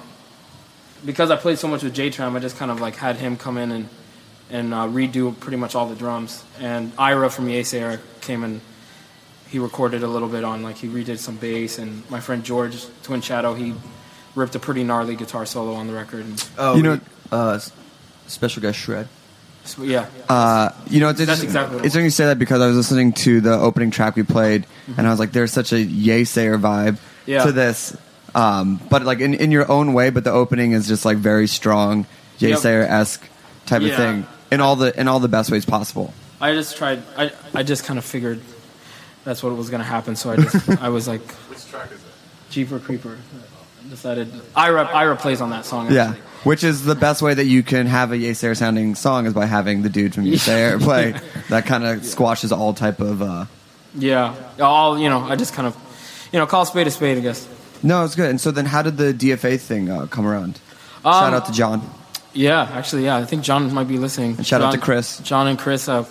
[1.05, 3.37] because I played so much with J Tram, I just kind of like had him
[3.37, 3.89] come in and
[4.51, 6.45] and uh, redo pretty much all the drums.
[6.61, 8.61] And Ira from Yeasayer came and
[9.49, 12.85] he recorded a little bit on like he redid some bass, and my friend George
[13.03, 13.75] Twin Shadow he
[14.35, 16.21] ripped a pretty gnarly guitar solo on the record.
[16.25, 17.01] And, Oh, You know-
[17.33, 17.59] uh,
[18.27, 19.09] special guest shred.
[19.81, 20.07] yeah.
[20.29, 22.67] Uh, you know, it's, That's it's, exactly what it's when you say that because I
[22.67, 24.99] was listening to the opening track we played, Mm-hmm.
[24.99, 27.45] and I was like, "There's such a Yeasayer vibe Yeah.
[27.45, 27.97] to this,"
[28.37, 30.11] um, but like in, in your own way.
[30.11, 32.07] But the opening is just like very strong,
[32.39, 32.59] yay Yep.
[32.59, 33.27] sayer esque
[33.67, 36.13] type of thing in all the in all the best ways possible.
[36.41, 37.03] I just tried.
[37.17, 38.41] I I just kind of figured
[39.25, 40.15] that's what was gonna happen.
[40.17, 42.13] So I just I was like, Which track is that?
[42.51, 43.17] Jeeper Creeper.
[43.85, 45.91] I decided Ira Ira plays on that song.
[45.93, 46.15] Yeah,
[46.45, 49.47] which is the best way that you can have a Yeasayer sounding song is by
[49.47, 51.15] having the dude from Yeasayer play.
[51.49, 53.23] That kind of squashes all type of.
[53.23, 53.45] Uh,
[53.95, 54.35] Yeah.
[54.61, 55.21] All you know.
[55.21, 55.77] I just kind of,
[56.33, 57.19] you know, call a spade a spade.
[57.19, 57.47] I guess.
[57.83, 58.31] No, it's good.
[58.31, 60.61] And so then, how did the DFA thing uh, come around?
[61.05, 61.83] Um, Shout out to John.
[62.37, 63.17] Yeah, actually, yeah.
[63.17, 64.37] I think John might be listening.
[64.37, 65.19] And shout out to Chris.
[65.21, 65.89] John and Chris.
[65.89, 66.05] Uh,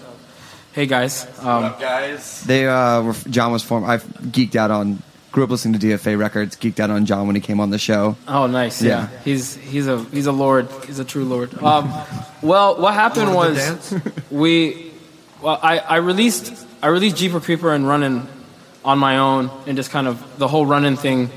[0.74, 1.26] hey guys.
[1.40, 2.42] Um, guys?
[2.44, 3.86] They uh, were, John was formed.
[3.86, 5.02] I geeked out on.
[5.32, 6.56] Grew up listening to DFA records.
[6.56, 8.16] Geeked out on John when he came on the show.
[8.28, 8.82] Oh, nice.
[8.82, 9.10] Yeah.
[9.12, 9.20] Yeah.
[9.24, 10.70] he's he's a he's a lord.
[10.88, 11.54] He's a true lord.
[11.62, 11.94] Um,
[12.42, 13.94] well, what happened Wanna was
[14.32, 14.92] we.
[15.42, 18.28] Well, I, I released I released Jeeper Creeper and Running
[18.84, 21.30] on my own, and just kind of the whole running thing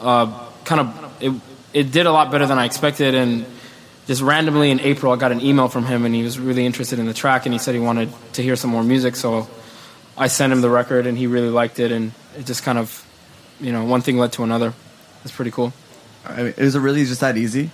[0.00, 1.32] uh, kind of it,
[1.72, 3.46] it did a lot better than I expected, and
[4.06, 6.98] just randomly in April, I got an email from him, and he was really interested
[6.98, 9.48] in the track, and he said he wanted to hear some more music, so
[10.16, 13.04] I sent him the record, and he really liked it, and it just kind of,
[13.60, 14.72] you know, one thing led to another.
[15.24, 15.72] It's pretty cool.
[16.24, 17.70] I mean, is it really just that easy?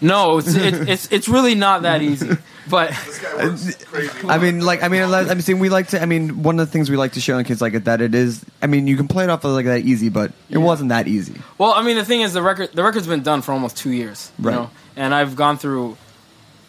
[0.00, 2.36] No, it's it's it's, it's really not that easy,
[2.68, 2.92] but
[4.28, 6.02] I mean, like, I mean, I mean, saying we like to.
[6.02, 8.14] I mean, one of the things we like to show on kids like that it
[8.14, 8.44] is.
[8.62, 11.08] I mean, you can play it off of like that easy, but it wasn't that
[11.08, 11.34] easy.
[11.58, 13.90] Well, I mean, the thing is, the record the record's been done for almost two
[13.90, 14.54] years, you Right.
[14.54, 15.96] know, and I've gone through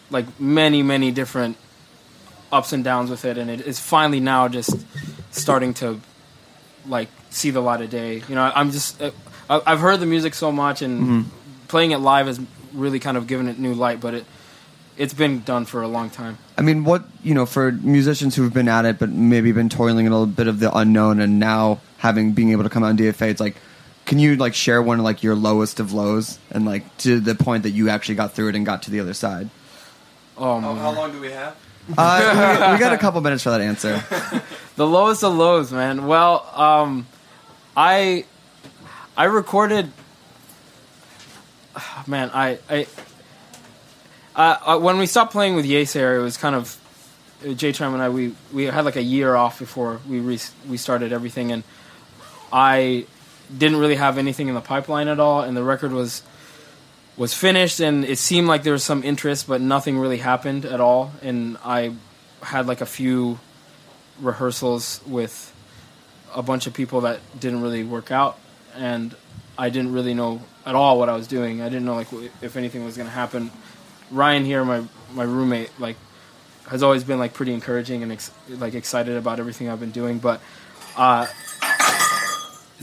[0.10, 1.58] like many, many different
[2.52, 4.74] ups and downs with it, and it is finally now just
[5.32, 6.00] starting to
[6.86, 8.24] like see the light of day.
[8.30, 9.12] You know, I'm just uh,
[9.50, 11.26] I- I've heard the music so much, and Mhm.
[11.68, 12.40] playing it live has
[12.78, 14.26] really kind of given it new light, but it
[14.98, 16.38] it's been done for a long time.
[16.58, 20.06] I mean, what you know, for musicians who've been at it, but maybe been toiling
[20.06, 22.90] in a little bit of the unknown, and now having being able to come out
[22.90, 23.58] on DFA, it's like,
[24.06, 27.36] can you like share one of like your lowest of lows, and like to the
[27.36, 29.50] point that you actually got through it and got to the other side?
[30.38, 31.56] Oh, How, how long do we have?
[31.98, 34.04] Uh, we, we got a couple minutes for that answer.
[34.76, 36.06] the lowest of lows, man.
[36.06, 37.08] Well, um,
[37.76, 38.26] I
[39.16, 39.92] I recorded.
[42.08, 42.88] Man, I I
[44.36, 46.78] uh, when we stopped playing with Yeasayer, it was kind of
[47.56, 48.10] J Tram and I.
[48.10, 51.64] We we had like a year off before we re- we started everything, and
[52.52, 53.06] I
[53.56, 56.22] didn't really have anything in the pipeline at all, and the record was
[57.16, 60.80] was finished, and it seemed like there was some interest, but nothing really happened at
[60.80, 61.94] all, and I
[62.44, 63.40] had like a few
[64.22, 65.54] rehearsals with
[66.34, 68.38] a bunch of people that didn't really work out,
[68.76, 69.16] and
[69.58, 71.62] I didn't really know at all what I was doing.
[71.62, 72.12] I didn't know like
[72.42, 73.50] if anything was going to happen.
[74.12, 75.96] Ryan here, my my roommate, like
[76.70, 80.20] has always been like pretty encouraging and ex- like excited about everything I've been doing,
[80.20, 80.42] but.
[80.96, 81.28] Uh,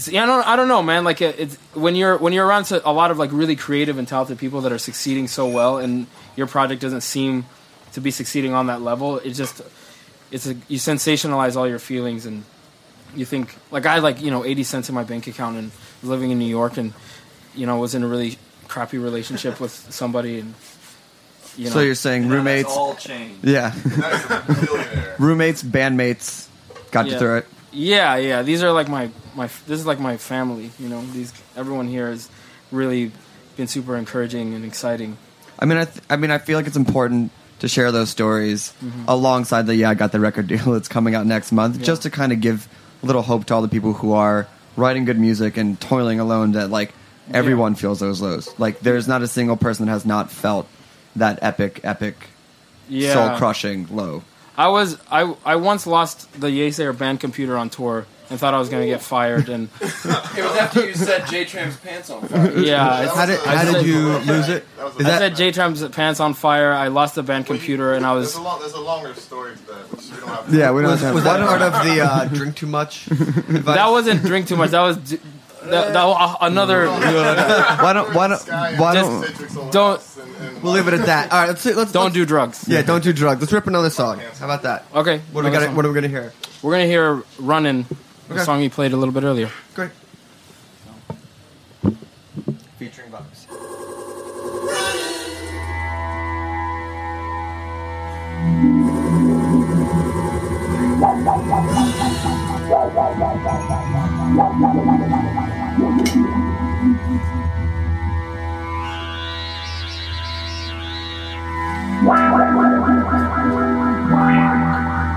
[0.07, 1.05] yeah, I don't, I don't know, man.
[1.05, 4.09] Like it, it's when you're when you're around a lot of like really creative and
[4.09, 6.07] talented people that are succeeding so well, and
[6.37, 7.47] your project doesn't seem
[7.93, 9.19] to be succeeding on that level.
[9.19, 9.63] It just
[10.33, 12.45] it's a, you sensationalize all your feelings, and
[13.15, 15.71] you think like I like you know eighty cents in my bank account and
[16.03, 16.93] living in New York, and
[17.55, 18.39] you know was in a really
[18.69, 20.55] crappy relationship with somebody, and
[21.57, 21.71] you know.
[21.71, 22.69] so you're saying roommates?
[22.71, 23.45] all changed.
[23.45, 23.73] Yeah.
[25.19, 26.49] roommates, bandmates,
[26.91, 27.19] got you Yeah.
[27.19, 27.47] through it.
[27.73, 28.43] Yeah, yeah.
[28.43, 29.47] These are like my my.
[29.67, 30.71] This is like my family.
[30.79, 32.29] You know, these everyone here has
[32.71, 33.11] really
[33.57, 35.17] been super encouraging and exciting.
[35.59, 37.31] I mean, I, th- I mean, I feel like it's important
[37.61, 39.05] to share those stories Mhm.
[39.09, 41.85] alongside the yeah, I got the record deal that's coming out next month, Yeah.
[41.85, 42.69] just to kind of give
[43.03, 44.47] a little hope to all the people who are
[44.77, 46.53] writing good music and toiling alone.
[46.53, 46.93] That like
[47.33, 48.49] everyone feels those lows.
[48.59, 50.67] Like there's not a single person that has not felt
[51.17, 52.17] that epic, epic,
[52.89, 53.15] Yeah.
[53.15, 54.23] soul crushing low.
[54.57, 58.59] I was I I once lost the Yeasayer band computer on tour and thought I
[58.59, 62.53] was gonna get fired and It was after you said J Tram's pants on fire.
[62.59, 63.09] yeah.
[63.15, 64.65] How did- how did you lose it?
[65.01, 66.73] Is I said J Tram's pants on fire.
[66.73, 69.57] I lost the band computer and I was There's a, long, there's a longer story
[69.57, 70.55] to that, which we don't have.
[70.55, 73.07] Yeah, we don't Was, have was that part of the uh, drink too much?
[73.09, 74.71] that wasn't drink too much.
[74.71, 75.19] That was d-
[75.71, 76.87] that, that was another.
[76.89, 80.01] why don't why don't why don't Just don't
[80.63, 81.33] We'll leave it at that.
[81.33, 82.65] All right, let's let's don't let's- do drugs.
[82.69, 83.41] Yeah, don't do drugs.
[83.41, 84.21] Let's rip another song.
[84.39, 84.87] How about that?
[84.95, 85.19] Okay.
[85.33, 85.63] What do we another got?
[85.67, 85.77] song.
[85.77, 86.33] What are we gonna hear?
[86.63, 87.87] We're gonna hear "Running,"
[88.29, 89.51] the song you played a little bit earlier.
[89.75, 89.91] Great.
[92.79, 93.47] Featuring Bugs.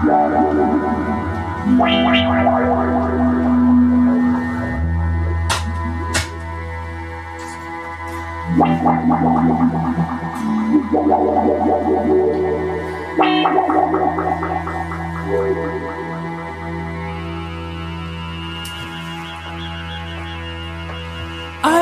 [0.09, 0.13] I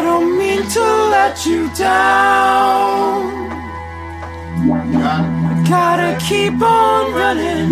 [0.02, 0.81] don't mean to
[1.11, 3.45] let you down.
[5.68, 7.70] Gotta keep on running.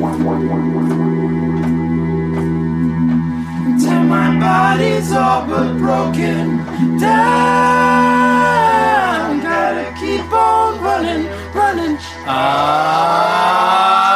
[3.79, 6.57] Till my body's all but broken
[6.97, 7.11] down.
[9.41, 11.97] Gotta keep on running, running.
[12.25, 14.12] Ah.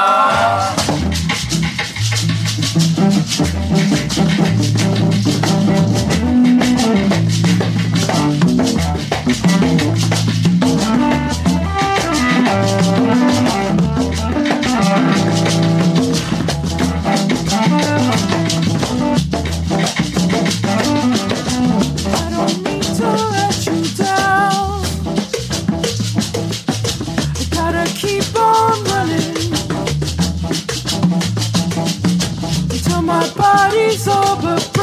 [33.08, 34.77] my body's over.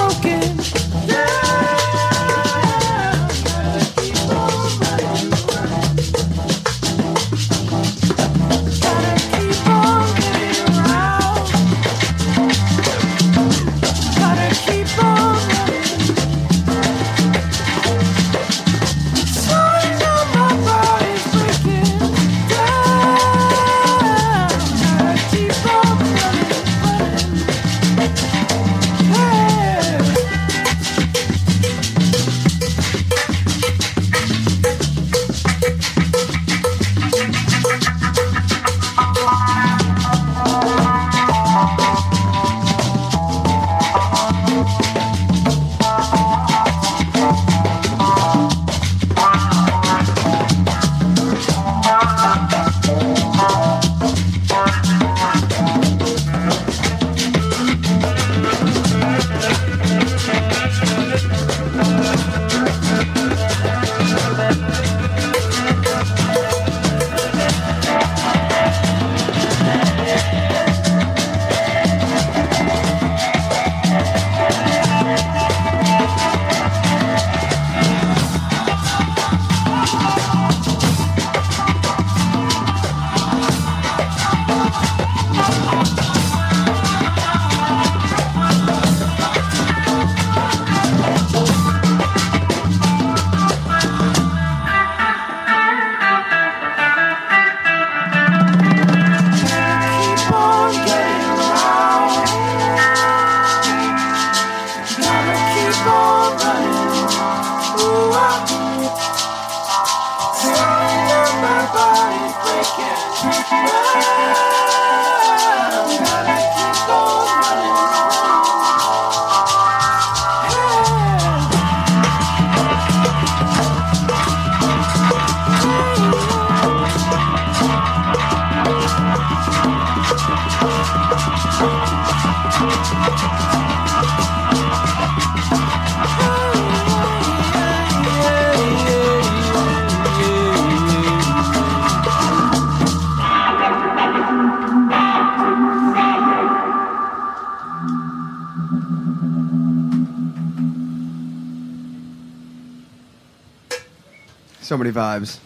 [154.74, 155.38] So many vibes.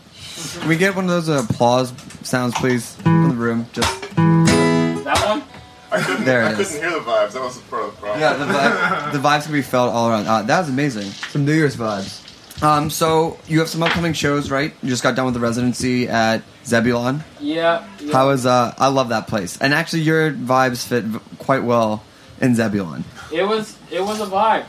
[0.59, 1.93] Can we get one of those uh, applause
[2.23, 3.67] sounds, please, from the room?
[3.75, 5.43] Just That one?
[5.93, 7.33] I couldn't, There I it couldn't hear the vibes.
[7.33, 8.21] That was the part of the problem.
[8.23, 10.27] yeah, the, vibe, the vibes can be felt all around.
[10.27, 11.11] Uh, that was amazing.
[11.29, 12.63] Some New Year's vibes.
[12.63, 14.73] Um, so you have some upcoming shows, right?
[14.83, 17.23] You just got done with the residency at Zebulon.
[17.39, 17.87] Yeah.
[18.01, 18.11] yeah.
[18.15, 18.75] How is uh?
[18.79, 22.03] I love that place, and actually your vibes fit v- quite well
[22.41, 23.05] in Zebulon.
[23.31, 24.65] It was it was a vibe.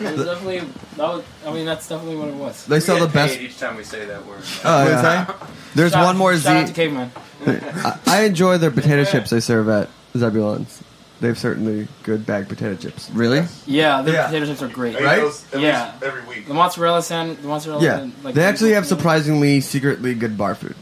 [0.00, 1.24] It was definitely that was.
[1.46, 2.64] I mean, that's definitely what it was.
[2.66, 3.40] They sell We the get best.
[3.40, 4.42] each time we say that word.
[4.64, 5.32] Oh, yeah.
[5.74, 6.42] There's Shout- one more Z.
[6.42, 7.10] Shout out to Caveman.
[7.46, 10.82] I, I enjoy their potato chips they serve at Zebulon's.
[11.20, 13.10] They have certainly good bagged potato chips.
[13.10, 13.44] Really?
[13.66, 14.26] Yeah, the Yeah.
[14.26, 14.94] potato chips are great.
[14.96, 15.20] I Right?
[15.20, 15.90] those at Yeah.
[15.92, 16.46] least every week.
[16.46, 17.82] The mozzarella sand, the mozzarella.
[17.82, 18.88] Yeah, and, like, they actually have yeah.
[18.88, 20.76] surprisingly secretly good bar food.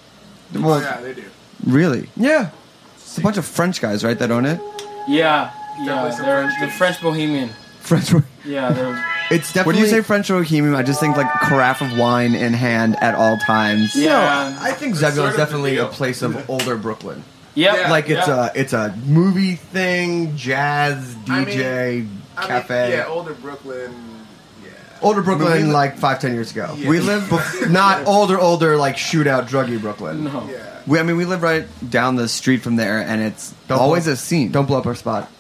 [0.57, 1.25] oh, yeah, they do.
[1.65, 2.11] Really?
[2.17, 2.51] Yeah,
[2.97, 4.19] It's a bunch of French guys, right?
[4.19, 4.61] That own it.
[5.09, 5.85] Yeah, yeah.
[5.87, 6.75] Definitely some They're French the dish.
[6.77, 7.51] French Bohemian.
[7.81, 8.13] French.
[8.47, 9.05] Yeah, they're.
[9.31, 12.97] it's When you say French Bohemian, I just think like carafe of wine in hand
[13.03, 13.95] at all times.
[13.97, 14.11] Yeah.
[14.59, 15.89] No, I think Zebulon's sort of the definitely a deal.
[15.89, 17.25] place of older Brooklyn.
[17.55, 17.75] Yep.
[17.77, 17.91] Yeah.
[17.91, 18.51] Like it's yeah.
[18.55, 22.83] a it's a movie thing, jazz, I mean- DJ, I cafe.
[22.89, 23.95] Mean, yeah, older Brooklyn.
[24.63, 24.71] Yeah.
[25.03, 26.75] Older Brooklyn, Movie- like five ten years ago.
[26.79, 26.89] Yeah.
[26.89, 27.23] We live.
[27.25, 30.25] Bef- not older, older like shootout druggy Brooklyn.
[30.25, 30.49] No.
[30.51, 30.73] Yeah.
[30.87, 34.05] We, I mean, we live right down the street from there, and it's Don't always
[34.05, 34.53] blow- a scene.
[34.53, 35.31] Don't blow up our spot.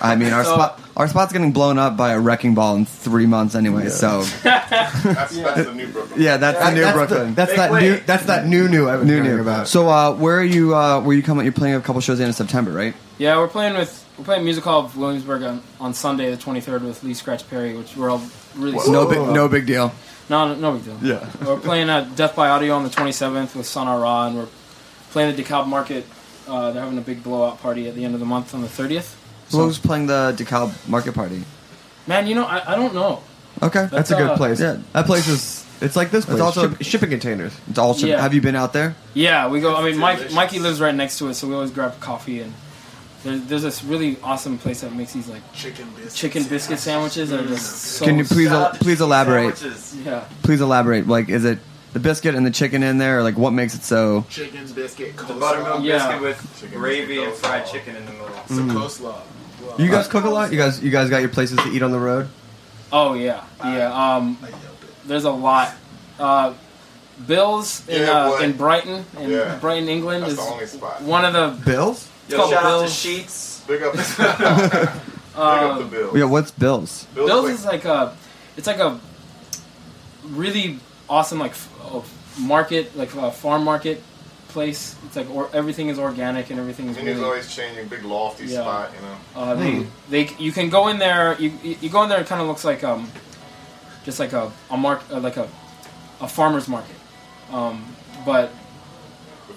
[0.00, 2.84] I mean, our So- spot, our spot's getting blown up by a wrecking ball in
[2.86, 3.88] three months anyway.
[3.88, 6.20] So That's, that's the new Brooklyn.
[6.22, 7.28] yeah, that's the new that's Brooklyn.
[7.30, 7.80] The, that's Make that way.
[7.80, 7.96] new.
[8.00, 8.88] That's that new new.
[8.88, 9.40] I was new new.
[9.40, 9.68] about.
[9.68, 10.74] So uh, where are you?
[10.74, 11.44] Uh, where you coming?
[11.44, 12.94] You're playing a couple shows in September, right?
[13.18, 16.82] Yeah, we're playing with we're playing Music Hall of Williamsburg on, on Sunday the 23rd
[16.82, 18.22] with Lee Scratch Perry, which we're all
[18.56, 19.34] really No big, about.
[19.34, 19.92] no big deal.
[20.30, 20.98] no, no, no big deal.
[21.02, 21.28] Yeah.
[21.44, 24.46] we're playing at Death by Audio on the 27th with Sun Ra, and we're
[25.10, 26.06] playing the DeKalb Market.
[26.46, 28.68] Uh, they're having a big blowout party at the end of the month on the
[28.68, 29.14] 30th.
[29.48, 31.42] So who's playing the DeKalb Market Party?
[32.06, 33.22] Man, you know, I, I don't know.
[33.62, 34.60] Okay, That's a good uh, place.
[34.60, 34.78] Yeah.
[34.92, 35.64] That place is.
[35.80, 36.34] It's like this place.
[36.36, 37.52] It's also- Ship- shipping containers.
[37.68, 38.06] It's also.
[38.06, 38.20] Yeah.
[38.20, 38.94] Have you been out there?
[39.14, 39.76] Yeah, we go.
[39.76, 40.32] I mean, Mike.
[40.32, 42.40] Mikey lives right next to it, so we always grab coffee.
[42.40, 42.52] And
[43.22, 46.14] there's, there's this really awesome place that makes these like Chicken biscuits.
[46.18, 48.04] chicken biscuit sandwiches that are just so.
[48.04, 49.56] Can you please el- please elaborate?
[49.56, 49.96] Sandwiches.
[50.04, 50.24] Yeah.
[50.42, 51.06] Please elaborate.
[51.06, 51.58] Like, is it
[51.94, 53.22] the biscuit and the chicken in there?
[53.22, 54.26] Like, what makes it so?
[54.28, 55.16] Chicken biscuit.
[55.16, 56.18] The buttermilk Yeah.
[56.18, 58.28] biscuit with Chicken gravy biscuit and fried chicken in the middle.
[58.46, 59.20] It's a coleslaw.
[59.78, 60.52] You guys cook a lot.
[60.52, 60.82] You guys.
[60.82, 62.28] You guys got your places to eat on the road.
[62.92, 63.90] Oh yeah, yeah.
[64.16, 64.36] Um,
[65.06, 65.72] there's a lot.
[66.20, 66.52] Uh,
[67.26, 69.56] Bill's in Yeah, uh, in Brighton, in Yeah.
[69.60, 71.00] Brighton, England, That's is the only spot.
[71.02, 71.64] one of the.
[71.64, 72.08] Bills.
[72.26, 72.94] It's Yo, called shout out to Bill's.
[72.94, 73.62] Sheets.
[73.66, 74.94] Big up, big up
[75.36, 76.16] Uh, the Bills.
[76.16, 77.04] Yeah, what's Bill's?
[77.14, 78.16] Bills, Bill's like- is like a,
[78.56, 79.00] it's like a
[80.28, 82.00] really awesome like f- uh,
[82.40, 84.02] market, like a farm market
[84.48, 84.96] place.
[85.06, 87.22] It's like or, everything is organic and everything is And really.
[87.24, 88.60] always changing, big lofty Yeah.
[88.62, 89.16] spot, you know.
[89.42, 89.86] Uh, they,
[90.26, 91.36] they, you can go in there.
[91.38, 92.20] You, you go in there.
[92.20, 93.10] It kind of looks like um,
[94.04, 95.48] just like a a mark, uh, like a,
[96.20, 96.96] a farmer's market,
[97.50, 97.84] um,
[98.24, 98.50] but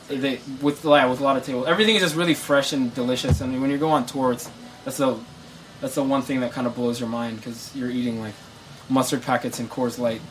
[0.08, 1.68] they with yeah, with a lot of tables.
[1.68, 3.42] Everything is just really fresh and delicious.
[3.42, 4.50] I And when you go on tour, it's
[4.86, 5.18] that's the
[5.82, 8.34] that's the one thing that kind of blows your mind because you're eating like
[8.90, 10.22] mustard packets and Coors Light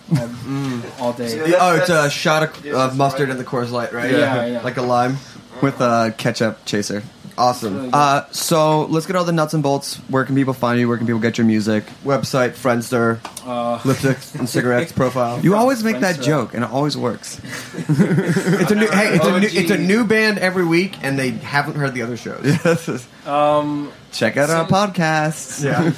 [0.99, 1.37] all, all day.
[1.51, 1.57] Yeah.
[1.61, 3.33] oh, it's a that's- shot of, yes, of mustard right.
[3.33, 4.11] in the Coors Light, right?
[4.11, 4.63] Yeah, yeah.
[4.63, 5.17] Like a lime.
[5.63, 7.03] With a ketchup chaser.
[7.39, 7.75] Awesome.
[7.77, 7.95] Really good.
[7.95, 9.97] Uh, so let's get all the nuts and bolts.
[10.09, 10.87] Where can people find you?
[10.87, 11.85] Where can people get your music?
[12.05, 15.41] Website, Friendster, Uh, lipsticks and cigarettes profile.
[15.41, 16.25] You always make that Friendster.
[16.25, 17.41] joke, and it always works.
[17.89, 18.87] It's a new.
[18.87, 19.49] Hey, it's a new.
[19.51, 23.07] It's a new band every week, and they haven't heard the other shows.
[23.27, 25.65] um, Check out our Sin- podcasts.
[25.65, 25.91] Yeah.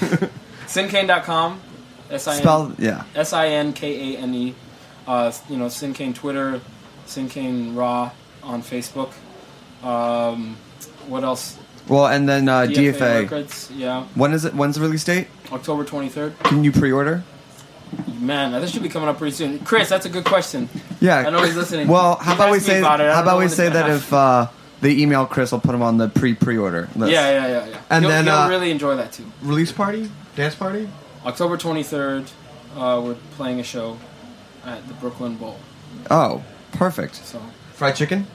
[0.67, 1.61] sinkane.com.
[2.11, 3.05] S I N Spell yeah.
[3.15, 4.55] S I N K A N E.
[5.07, 6.61] Uh, you know, Sinkane Twitter,
[7.07, 8.11] Sinkane Raw
[8.43, 9.13] on Facebook.
[9.83, 10.57] Um,
[11.07, 11.59] what else?
[11.89, 13.23] Well, and then uh, DFA.
[13.23, 13.71] Records.
[13.71, 14.55] Yeah, When is it?
[14.55, 15.29] When's the release date?
[15.51, 16.39] October twenty third.
[16.41, 17.25] Can you pre-order?
[18.21, 19.61] Man, this should be coming up pretty soon.
[19.61, 20.69] Chris, that's a good question.
[21.01, 21.19] Yeah.
[21.19, 21.89] I know he's listening.
[21.89, 22.81] Well, how about we say?
[22.81, 24.49] about How about we say that if uh,
[24.81, 27.13] they email Chris, I'll put him on the pre-pre-order list.
[27.13, 27.81] Yeah, yeah, yeah, yeah.
[27.91, 29.25] And you'll, then, you'll uh, really enjoy that too.
[29.43, 30.89] Release party, dance party.
[31.24, 32.24] October twenty third,
[32.77, 33.99] uh, we're playing a show
[34.65, 35.59] at the Brooklyn Bowl.
[36.11, 36.43] Oh,
[36.73, 37.16] perfect.
[37.16, 37.40] So
[37.73, 38.27] Fried chicken.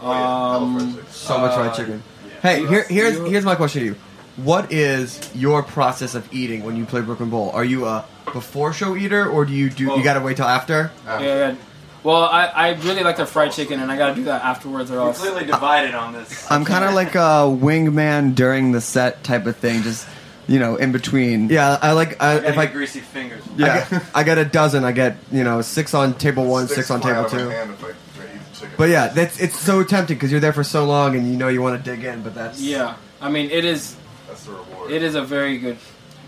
[0.00, 2.02] Um, So much fried uh, chicken.
[2.42, 3.96] Hey, here, here's here's my question to you.
[4.36, 7.50] What is your process of eating when you play Brooklyn Bowl?
[7.50, 10.90] Are you a before show eater, or do you do you gotta wait till after?
[11.04, 11.54] Yeah, yeah.
[12.02, 14.98] Well, I, I really like the fried chicken, and I gotta do that afterwards, or
[14.98, 15.20] else.
[15.22, 16.50] Completely divided on this.
[16.50, 20.08] I'm kind of like a wingman during the set type of thing, just
[20.48, 21.48] you know, in between.
[21.48, 23.42] Yeah, I like I, if I greasy fingers.
[23.56, 24.84] yeah, I get, I get a dozen.
[24.84, 27.48] I get you know six on table one, six, on table out of my two.
[27.48, 28.74] hand if I try to eat the chicken.
[28.76, 31.48] But yeah, that's it's so tempting because you're there for so long and you know
[31.48, 33.96] you want to dig in, but that's Yeah, I mean, it is.
[34.28, 34.90] That's the reward.
[34.90, 35.76] It is a very good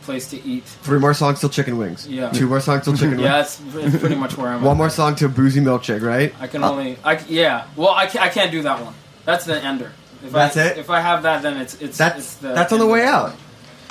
[0.02, 0.64] place to eat.
[0.64, 2.06] Three more songs till chicken wings.
[2.06, 2.30] Yeah.
[2.30, 3.60] Two more songs till chicken Yeah, wings.
[3.74, 4.60] it's, it's pretty much where I'm.
[4.62, 4.76] One at.
[4.78, 6.34] more song to boozy milkshake, right?
[6.38, 6.98] I can Uh, only.
[7.02, 7.66] I c- yeah.
[7.74, 8.92] Well, I can't, I can't do that one.
[9.24, 9.92] That's the ender.
[10.22, 10.78] If That's I, it?
[10.78, 12.92] If I have that, then it's it's That's it's the that's on the ender.
[12.94, 13.34] way out.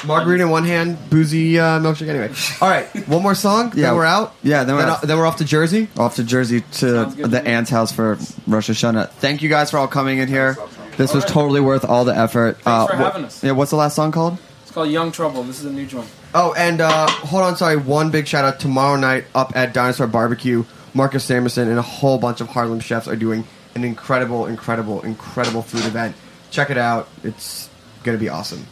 [0.06, 2.08] Margarita in one hand, boozy uh, milkshake.
[2.10, 2.32] Anyway,
[2.62, 3.72] all right, one more song.
[3.76, 3.88] Yeah.
[3.88, 4.36] then we're out.
[4.44, 5.02] Yeah, then we're then, out.
[5.02, 5.88] then we're off to Jersey.
[5.98, 7.50] Off to Jersey to the to me.
[7.50, 8.18] Ants house for
[8.48, 9.10] Rosh Hashanah.
[9.12, 10.58] Thank you guys for all coming in here.
[10.98, 12.58] This was totally worth all the effort.
[12.62, 13.44] Thanks for wha- having us.
[13.44, 14.38] Yeah, what's the last song called?
[14.62, 15.44] It's called Young Trouble.
[15.44, 16.08] This is a new joint.
[16.36, 17.78] Oh, and uh, hold on, sorry.
[17.78, 20.64] One big shout out tomorrow night up at Dinosaur Barbecue.
[20.94, 25.64] Marcus Samuelsson and a whole bunch of Harlem chefs are doing an incredible, incredible, incredible
[25.64, 26.16] food event.
[26.52, 27.08] Check it out.
[27.24, 27.70] It's
[28.04, 28.68] gonna be awesome.